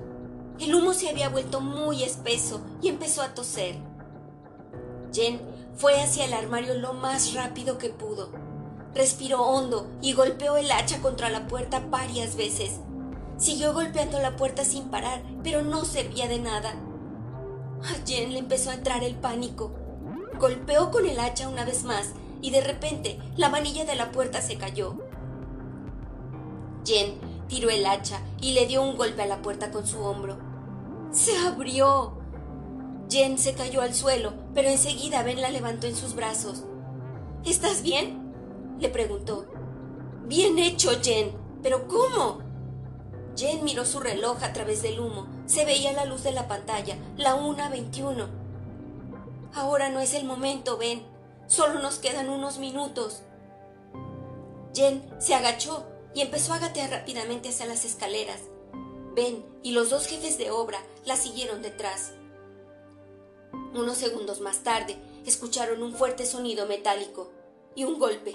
El 0.59 0.75
humo 0.75 0.95
se 0.95 1.09
había 1.09 1.29
vuelto 1.29 1.61
muy 1.61 2.03
espeso 2.03 2.61
y 2.83 2.89
empezó 2.89 3.23
a 3.23 3.35
toser. 3.35 3.77
Jen 5.13 5.41
fue 5.77 6.01
hacia 6.01 6.25
el 6.25 6.35
armario 6.35 6.75
lo 6.75 6.93
más 6.93 7.35
rápido 7.35 7.79
que 7.79 7.91
pudo. 7.91 8.31
Respiró 8.95 9.43
hondo 9.43 9.89
y 10.03 10.13
golpeó 10.13 10.57
el 10.57 10.71
hacha 10.71 11.01
contra 11.01 11.31
la 11.31 11.47
puerta 11.47 11.81
varias 11.89 12.37
veces. 12.37 12.81
Siguió 13.37 13.73
golpeando 13.73 14.21
la 14.21 14.37
puerta 14.37 14.65
sin 14.65 14.91
parar, 14.91 15.23
pero 15.43 15.63
no 15.63 15.85
servía 15.85 16.29
de 16.29 16.39
nada. 16.39 16.75
A 17.83 18.07
Jen 18.07 18.33
le 18.33 18.39
empezó 18.39 18.71
a 18.71 18.75
entrar 18.75 19.03
el 19.03 19.15
pánico. 19.15 19.73
Golpeó 20.39 20.91
con 20.91 21.07
el 21.07 21.19
hacha 21.19 21.49
una 21.49 21.65
vez 21.65 21.85
más 21.85 22.13
y 22.43 22.51
de 22.51 22.61
repente 22.61 23.19
la 23.37 23.49
manilla 23.49 23.85
de 23.85 23.97
la 23.97 24.13
puerta 24.13 24.41
se 24.41 24.57
cayó. 24.57 24.95
Jen 26.85 27.19
tiró 27.49 27.71
el 27.71 27.85
hacha 27.87 28.21
y 28.41 28.53
le 28.53 28.67
dio 28.67 28.83
un 28.83 28.97
golpe 28.97 29.23
a 29.23 29.27
la 29.27 29.43
puerta 29.43 29.71
con 29.71 29.87
su 29.87 30.01
hombro. 30.01 30.39
¡Se 31.11 31.37
abrió! 31.39 32.19
Jen 33.11 33.39
se 33.39 33.55
cayó 33.55 33.83
al 33.83 33.93
suelo, 33.93 34.33
pero 34.55 34.69
enseguida 34.69 35.23
Ben 35.23 35.41
la 35.41 35.51
levantó 35.51 35.87
en 35.87 35.97
sus 35.97 36.15
brazos. 36.15 36.65
¿Estás 37.45 37.83
bien? 37.83 38.33
le 38.79 38.89
preguntó. 38.89 39.47
Bien 40.27 40.59
hecho, 40.59 40.91
Jen. 41.03 41.33
¿Pero 41.63 41.87
cómo? 41.89 42.50
Jen 43.37 43.65
miró 43.65 43.85
su 43.85 44.01
reloj 44.01 44.43
a 44.43 44.53
través 44.53 44.83
del 44.83 45.01
humo. 45.01 45.27
Se 45.47 45.65
veía 45.65 45.93
la 45.93 46.05
luz 46.05 46.23
de 46.23 46.33
la 46.33 46.49
pantalla, 46.49 46.97
la 47.17 47.35
una 47.35 47.69
veintiuno. 47.69 48.29
Ahora 49.55 49.89
no 49.89 50.01
es 50.01 50.15
el 50.15 50.25
momento, 50.25 50.77
Ben. 50.77 51.03
Solo 51.47 51.81
nos 51.81 51.99
quedan 51.99 52.31
unos 52.31 52.59
minutos. 52.59 53.23
Jen 54.75 55.03
se 55.19 55.35
agachó 55.35 55.85
y 56.15 56.21
empezó 56.21 56.53
a 56.53 56.59
gatear 56.59 56.91
rápidamente 56.91 57.49
hacia 57.49 57.67
las 57.67 57.85
escaleras. 57.85 58.41
Ben 59.15 59.45
y 59.63 59.73
los 59.73 59.91
dos 59.91 60.07
jefes 60.07 60.39
de 60.39 60.51
obra 60.51 60.79
la 61.05 61.17
siguieron 61.17 61.63
detrás. 61.63 62.13
Unos 63.75 63.97
segundos 63.97 64.41
más 64.41 64.59
tarde, 64.59 64.97
escucharon 65.27 65.83
un 65.83 65.95
fuerte 65.95 66.27
sonido 66.27 66.67
metálico 66.67 67.31
y 67.75 67.85
un 67.85 67.99
golpe. 67.99 68.33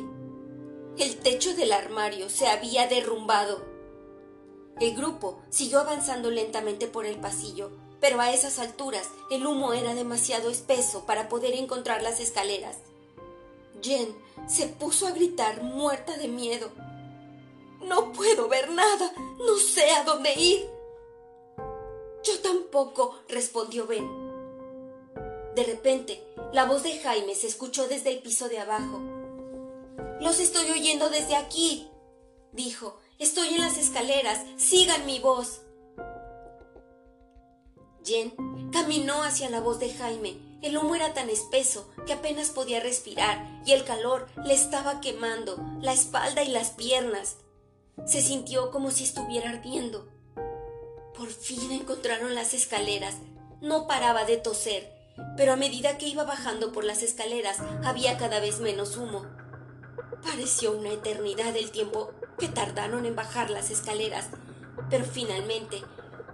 El 0.97 1.17
techo 1.17 1.55
del 1.55 1.71
armario 1.71 2.29
se 2.29 2.47
había 2.47 2.87
derrumbado. 2.87 3.74
El 4.79 4.95
grupo 4.95 5.39
siguió 5.49 5.79
avanzando 5.79 6.31
lentamente 6.31 6.87
por 6.87 7.05
el 7.05 7.17
pasillo, 7.17 7.71
pero 8.01 8.19
a 8.19 8.31
esas 8.33 8.59
alturas 8.59 9.07
el 9.31 9.45
humo 9.45 9.73
era 9.73 9.95
demasiado 9.95 10.49
espeso 10.49 11.05
para 11.05 11.29
poder 11.29 11.53
encontrar 11.53 12.01
las 12.03 12.19
escaleras. 12.19 12.77
Jen 13.81 14.15
se 14.47 14.67
puso 14.67 15.07
a 15.07 15.11
gritar 15.11 15.63
muerta 15.63 16.17
de 16.17 16.27
miedo. 16.27 16.69
No 17.81 18.11
puedo 18.11 18.47
ver 18.49 18.69
nada. 18.71 19.13
No 19.37 19.57
sé 19.57 19.91
a 19.91 20.03
dónde 20.03 20.33
ir. 20.33 20.69
Yo 22.23 22.39
tampoco, 22.41 23.19
respondió 23.29 23.85
Ben. 23.85 24.09
De 25.55 25.63
repente, 25.63 26.21
la 26.51 26.65
voz 26.65 26.83
de 26.83 26.97
Jaime 26.99 27.35
se 27.35 27.47
escuchó 27.47 27.87
desde 27.87 28.11
el 28.11 28.19
piso 28.19 28.49
de 28.49 28.59
abajo. 28.59 28.99
Los 30.19 30.39
estoy 30.39 30.69
oyendo 30.71 31.09
desde 31.09 31.35
aquí, 31.35 31.87
dijo, 32.51 32.97
Estoy 33.17 33.47
en 33.55 33.61
las 33.61 33.77
escaleras. 33.77 34.43
Sigan 34.57 35.05
mi 35.05 35.19
voz. 35.19 35.61
Jen 38.03 38.33
caminó 38.71 39.23
hacia 39.23 39.49
la 39.49 39.61
voz 39.61 39.79
de 39.79 39.93
Jaime. 39.93 40.37
El 40.61 40.77
humo 40.77 40.95
era 40.95 41.13
tan 41.13 41.29
espeso 41.29 41.89
que 42.05 42.13
apenas 42.13 42.49
podía 42.49 42.81
respirar 42.81 43.61
y 43.65 43.71
el 43.71 43.85
calor 43.85 44.27
le 44.43 44.53
estaba 44.53 44.99
quemando 44.99 45.57
la 45.79 45.93
espalda 45.93 46.43
y 46.43 46.49
las 46.49 46.71
piernas. 46.71 47.37
Se 48.05 48.21
sintió 48.21 48.69
como 48.69 48.91
si 48.91 49.05
estuviera 49.05 49.49
ardiendo. 49.49 50.09
Por 51.17 51.29
fin 51.29 51.71
encontraron 51.71 52.35
las 52.35 52.53
escaleras. 52.53 53.15
No 53.61 53.87
paraba 53.87 54.25
de 54.25 54.35
toser, 54.37 54.91
pero 55.37 55.53
a 55.53 55.55
medida 55.55 55.97
que 55.97 56.09
iba 56.09 56.25
bajando 56.25 56.73
por 56.73 56.83
las 56.83 57.01
escaleras 57.01 57.59
había 57.85 58.17
cada 58.17 58.41
vez 58.41 58.59
menos 58.59 58.97
humo. 58.97 59.25
Pareció 60.25 60.71
una 60.71 60.89
eternidad 60.89 61.55
el 61.55 61.69
tiempo 61.69 62.09
que 62.39 62.47
tardaron 62.47 63.05
en 63.05 63.15
bajar 63.15 63.51
las 63.51 63.69
escaleras, 63.69 64.29
pero 64.89 65.05
finalmente 65.05 65.83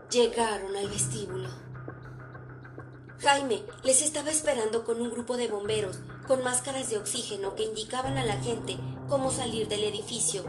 llegaron 0.09 0.75
al 0.77 0.87
vestíbulo. 0.87 1.49
Jaime 3.19 3.63
les 3.83 4.01
estaba 4.01 4.31
esperando 4.31 4.85
con 4.85 5.01
un 5.01 5.11
grupo 5.11 5.35
de 5.35 5.49
bomberos 5.49 5.99
con 6.25 6.41
máscaras 6.41 6.89
de 6.89 6.97
oxígeno 6.97 7.55
que 7.55 7.65
indicaban 7.65 8.17
a 8.17 8.23
la 8.23 8.37
gente 8.37 8.77
cómo 9.09 9.29
salir 9.29 9.67
del 9.67 9.83
edificio. 9.83 10.45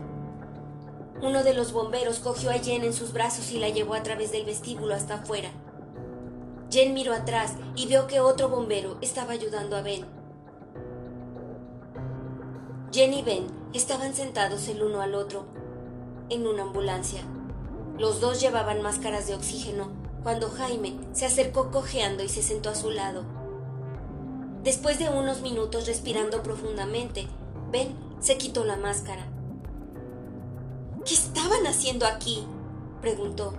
Uno 1.20 1.42
de 1.42 1.52
los 1.52 1.72
bomberos 1.72 2.20
cogió 2.20 2.50
a 2.50 2.60
Jen 2.60 2.84
en 2.84 2.94
sus 2.94 3.12
brazos 3.12 3.50
y 3.50 3.58
la 3.58 3.70
llevó 3.70 3.94
a 3.94 4.04
través 4.04 4.30
del 4.30 4.44
vestíbulo 4.44 4.94
hasta 4.94 5.14
afuera. 5.14 5.50
Jen 6.70 6.94
miró 6.94 7.12
atrás 7.12 7.54
y 7.74 7.86
vio 7.86 8.06
que 8.06 8.20
otro 8.20 8.48
bombero 8.48 8.98
estaba 9.00 9.32
ayudando 9.32 9.74
a 9.74 9.82
Ben. 9.82 10.21
Jen 12.92 13.14
y 13.14 13.22
Ben 13.22 13.46
estaban 13.72 14.12
sentados 14.14 14.68
el 14.68 14.82
uno 14.82 15.00
al 15.00 15.14
otro 15.14 15.46
en 16.28 16.46
una 16.46 16.64
ambulancia. 16.64 17.22
Los 17.96 18.20
dos 18.20 18.38
llevaban 18.38 18.82
máscaras 18.82 19.26
de 19.26 19.34
oxígeno 19.34 19.88
cuando 20.22 20.50
Jaime 20.50 20.98
se 21.14 21.24
acercó 21.24 21.70
cojeando 21.70 22.22
y 22.22 22.28
se 22.28 22.42
sentó 22.42 22.68
a 22.68 22.74
su 22.74 22.90
lado. 22.90 23.24
Después 24.62 24.98
de 24.98 25.08
unos 25.08 25.40
minutos 25.40 25.86
respirando 25.86 26.42
profundamente, 26.42 27.28
Ben 27.70 27.96
se 28.20 28.36
quitó 28.36 28.62
la 28.62 28.76
máscara. 28.76 29.26
¿Qué 31.06 31.14
estaban 31.14 31.66
haciendo 31.66 32.04
aquí? 32.04 32.46
preguntó. 33.00 33.54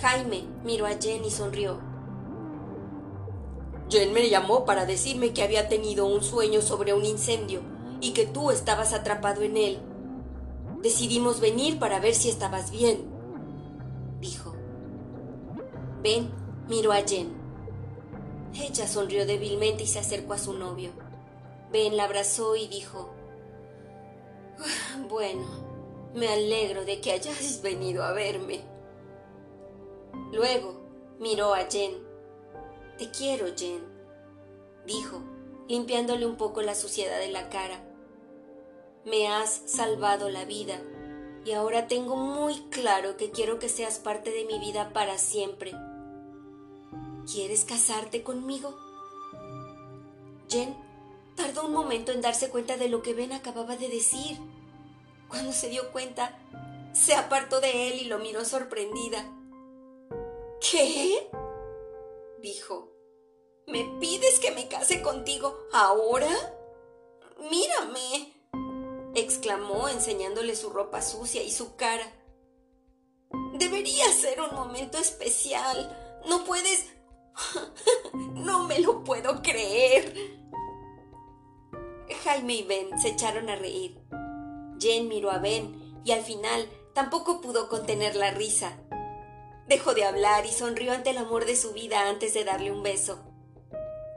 Jaime 0.00 0.44
miró 0.64 0.86
a 0.86 0.90
Jen 0.90 1.24
y 1.24 1.32
sonrió. 1.32 1.80
Jen 3.90 4.12
me 4.12 4.30
llamó 4.30 4.64
para 4.64 4.86
decirme 4.86 5.32
que 5.32 5.42
había 5.42 5.68
tenido 5.68 6.06
un 6.06 6.22
sueño 6.22 6.62
sobre 6.62 6.94
un 6.94 7.04
incendio 7.04 7.79
y 8.00 8.12
que 8.12 8.26
tú 8.26 8.50
estabas 8.50 8.92
atrapado 8.92 9.42
en 9.42 9.56
él. 9.56 9.78
Decidimos 10.82 11.40
venir 11.40 11.78
para 11.78 12.00
ver 12.00 12.14
si 12.14 12.30
estabas 12.30 12.70
bien, 12.70 13.04
dijo. 14.20 14.54
Ben 16.02 16.30
miró 16.68 16.92
a 16.92 17.02
Jen. 17.02 17.32
Ella 18.54 18.86
sonrió 18.86 19.26
débilmente 19.26 19.84
y 19.84 19.86
se 19.86 19.98
acercó 19.98 20.32
a 20.32 20.38
su 20.38 20.54
novio. 20.54 20.90
Ben 21.70 21.96
la 21.96 22.04
abrazó 22.04 22.56
y 22.56 22.66
dijo, 22.68 23.10
ah, 24.58 25.06
Bueno, 25.08 25.44
me 26.14 26.28
alegro 26.28 26.84
de 26.84 27.00
que 27.00 27.12
hayáis 27.12 27.60
venido 27.62 28.02
a 28.02 28.12
verme. 28.12 28.62
Luego 30.32 30.80
miró 31.20 31.54
a 31.54 31.66
Jen. 31.70 31.92
Te 32.98 33.10
quiero, 33.10 33.46
Jen, 33.56 33.82
dijo, 34.86 35.22
limpiándole 35.68 36.26
un 36.26 36.36
poco 36.36 36.62
la 36.62 36.74
suciedad 36.74 37.18
de 37.18 37.28
la 37.28 37.48
cara. 37.48 37.89
Me 39.04 39.28
has 39.28 39.62
salvado 39.66 40.28
la 40.28 40.44
vida 40.44 40.80
Y 41.44 41.52
ahora 41.52 41.88
tengo 41.88 42.16
muy 42.16 42.60
claro 42.70 43.16
que 43.16 43.30
quiero 43.30 43.58
que 43.58 43.68
seas 43.68 43.98
parte 43.98 44.30
de 44.30 44.44
mi 44.44 44.58
vida 44.58 44.92
para 44.92 45.18
siempre. 45.18 45.72
¿Quieres 47.30 47.64
casarte 47.64 48.22
conmigo? 48.22 48.76
Jen 50.48 50.76
tardó 51.36 51.66
un 51.66 51.72
momento 51.72 52.12
en 52.12 52.20
darse 52.20 52.50
cuenta 52.50 52.76
de 52.76 52.88
lo 52.88 53.02
que 53.02 53.14
Ben 53.14 53.32
acababa 53.32 53.76
de 53.76 53.88
decir. 53.88 54.38
Cuando 55.28 55.52
se 55.52 55.68
dio 55.68 55.92
cuenta, 55.92 56.38
se 56.92 57.14
apartó 57.14 57.60
de 57.60 57.88
él 57.88 58.00
y 58.02 58.04
lo 58.06 58.18
miró 58.18 58.44
sorprendida. 58.44 59.24
¿Qué? 60.60 61.30
dijo. 62.42 62.92
¿Me 63.66 63.84
pides 64.00 64.40
que 64.40 64.50
me 64.50 64.68
case 64.68 65.00
contigo 65.00 65.56
ahora? 65.72 66.28
Mírame, 67.50 68.34
exclamó 69.14 69.88
enseñándole 69.88 70.56
su 70.56 70.70
ropa 70.70 71.02
sucia 71.02 71.42
y 71.42 71.50
su 71.50 71.76
cara. 71.76 72.04
Debería 73.54 74.10
ser 74.12 74.40
un 74.40 74.54
momento 74.54 74.98
especial. 74.98 76.20
No 76.28 76.44
puedes... 76.44 76.86
no 78.14 78.64
me 78.64 78.80
lo 78.80 79.04
puedo 79.04 79.42
creer. 79.42 80.14
Jaime 82.24 82.54
y 82.54 82.62
Ben 82.64 82.98
se 83.00 83.08
echaron 83.08 83.48
a 83.48 83.56
reír. 83.56 84.00
Jen 84.78 85.08
miró 85.08 85.30
a 85.30 85.38
Ben 85.38 86.00
y 86.04 86.12
al 86.12 86.22
final 86.22 86.68
tampoco 86.94 87.40
pudo 87.40 87.68
contener 87.68 88.16
la 88.16 88.30
risa. 88.30 88.78
Dejó 89.68 89.94
de 89.94 90.04
hablar 90.04 90.46
y 90.46 90.50
sonrió 90.50 90.92
ante 90.92 91.10
el 91.10 91.18
amor 91.18 91.44
de 91.44 91.56
su 91.56 91.72
vida 91.72 92.08
antes 92.08 92.34
de 92.34 92.44
darle 92.44 92.72
un 92.72 92.82
beso. 92.82 93.20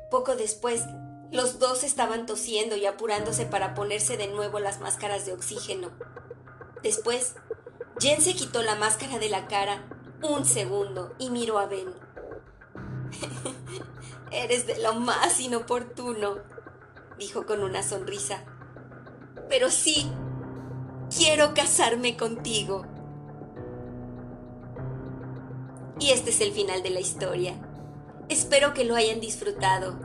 Poco 0.10 0.36
después, 0.36 0.84
los 1.34 1.58
dos 1.58 1.84
estaban 1.84 2.28
tosiendo 2.28 2.76
y 2.76 2.86
apurándose 2.86 3.48
para 3.48 3.74
ponerse 3.74 4.18
de 4.18 4.28
nuevo 4.28 4.60
las 4.60 4.80
máscaras 4.80 5.26
de 5.26 5.34
oxígeno. 5.34 5.90
Después, 6.84 7.36
Jen 8.00 8.22
se 8.22 8.36
quitó 8.36 8.62
la 8.62 8.76
máscara 8.76 9.18
de 9.18 9.30
la 9.30 9.48
cara 9.48 9.84
un 10.22 10.46
segundo 10.46 11.16
y 11.18 11.32
miró 11.32 11.58
a 11.58 11.66
Ben. 11.66 11.88
Eres 14.32 14.68
de 14.68 14.80
lo 14.80 14.94
más 14.94 15.40
inoportuno, 15.40 16.36
dijo 17.18 17.48
con 17.48 17.64
una 17.64 17.82
sonrisa. 17.82 18.46
Pero 19.50 19.72
sí, 19.72 20.12
quiero 21.18 21.56
casarme 21.56 22.16
contigo. 22.16 22.86
Y 26.00 26.12
este 26.12 26.30
es 26.30 26.42
el 26.42 26.52
final 26.52 26.84
de 26.84 26.92
la 26.92 27.00
historia. 27.00 27.60
Espero 28.30 28.76
que 28.76 28.84
lo 28.84 28.96
hayan 28.96 29.20
disfrutado. 29.20 30.00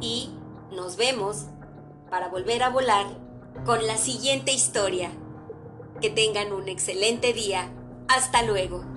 Y 0.00 0.36
nos 0.72 0.96
vemos 0.96 1.46
para 2.10 2.28
volver 2.28 2.62
a 2.62 2.70
volar 2.70 3.06
con 3.64 3.86
la 3.86 3.96
siguiente 3.96 4.52
historia. 4.52 5.10
Que 6.00 6.10
tengan 6.10 6.52
un 6.52 6.68
excelente 6.68 7.32
día. 7.32 7.72
Hasta 8.08 8.42
luego. 8.42 8.91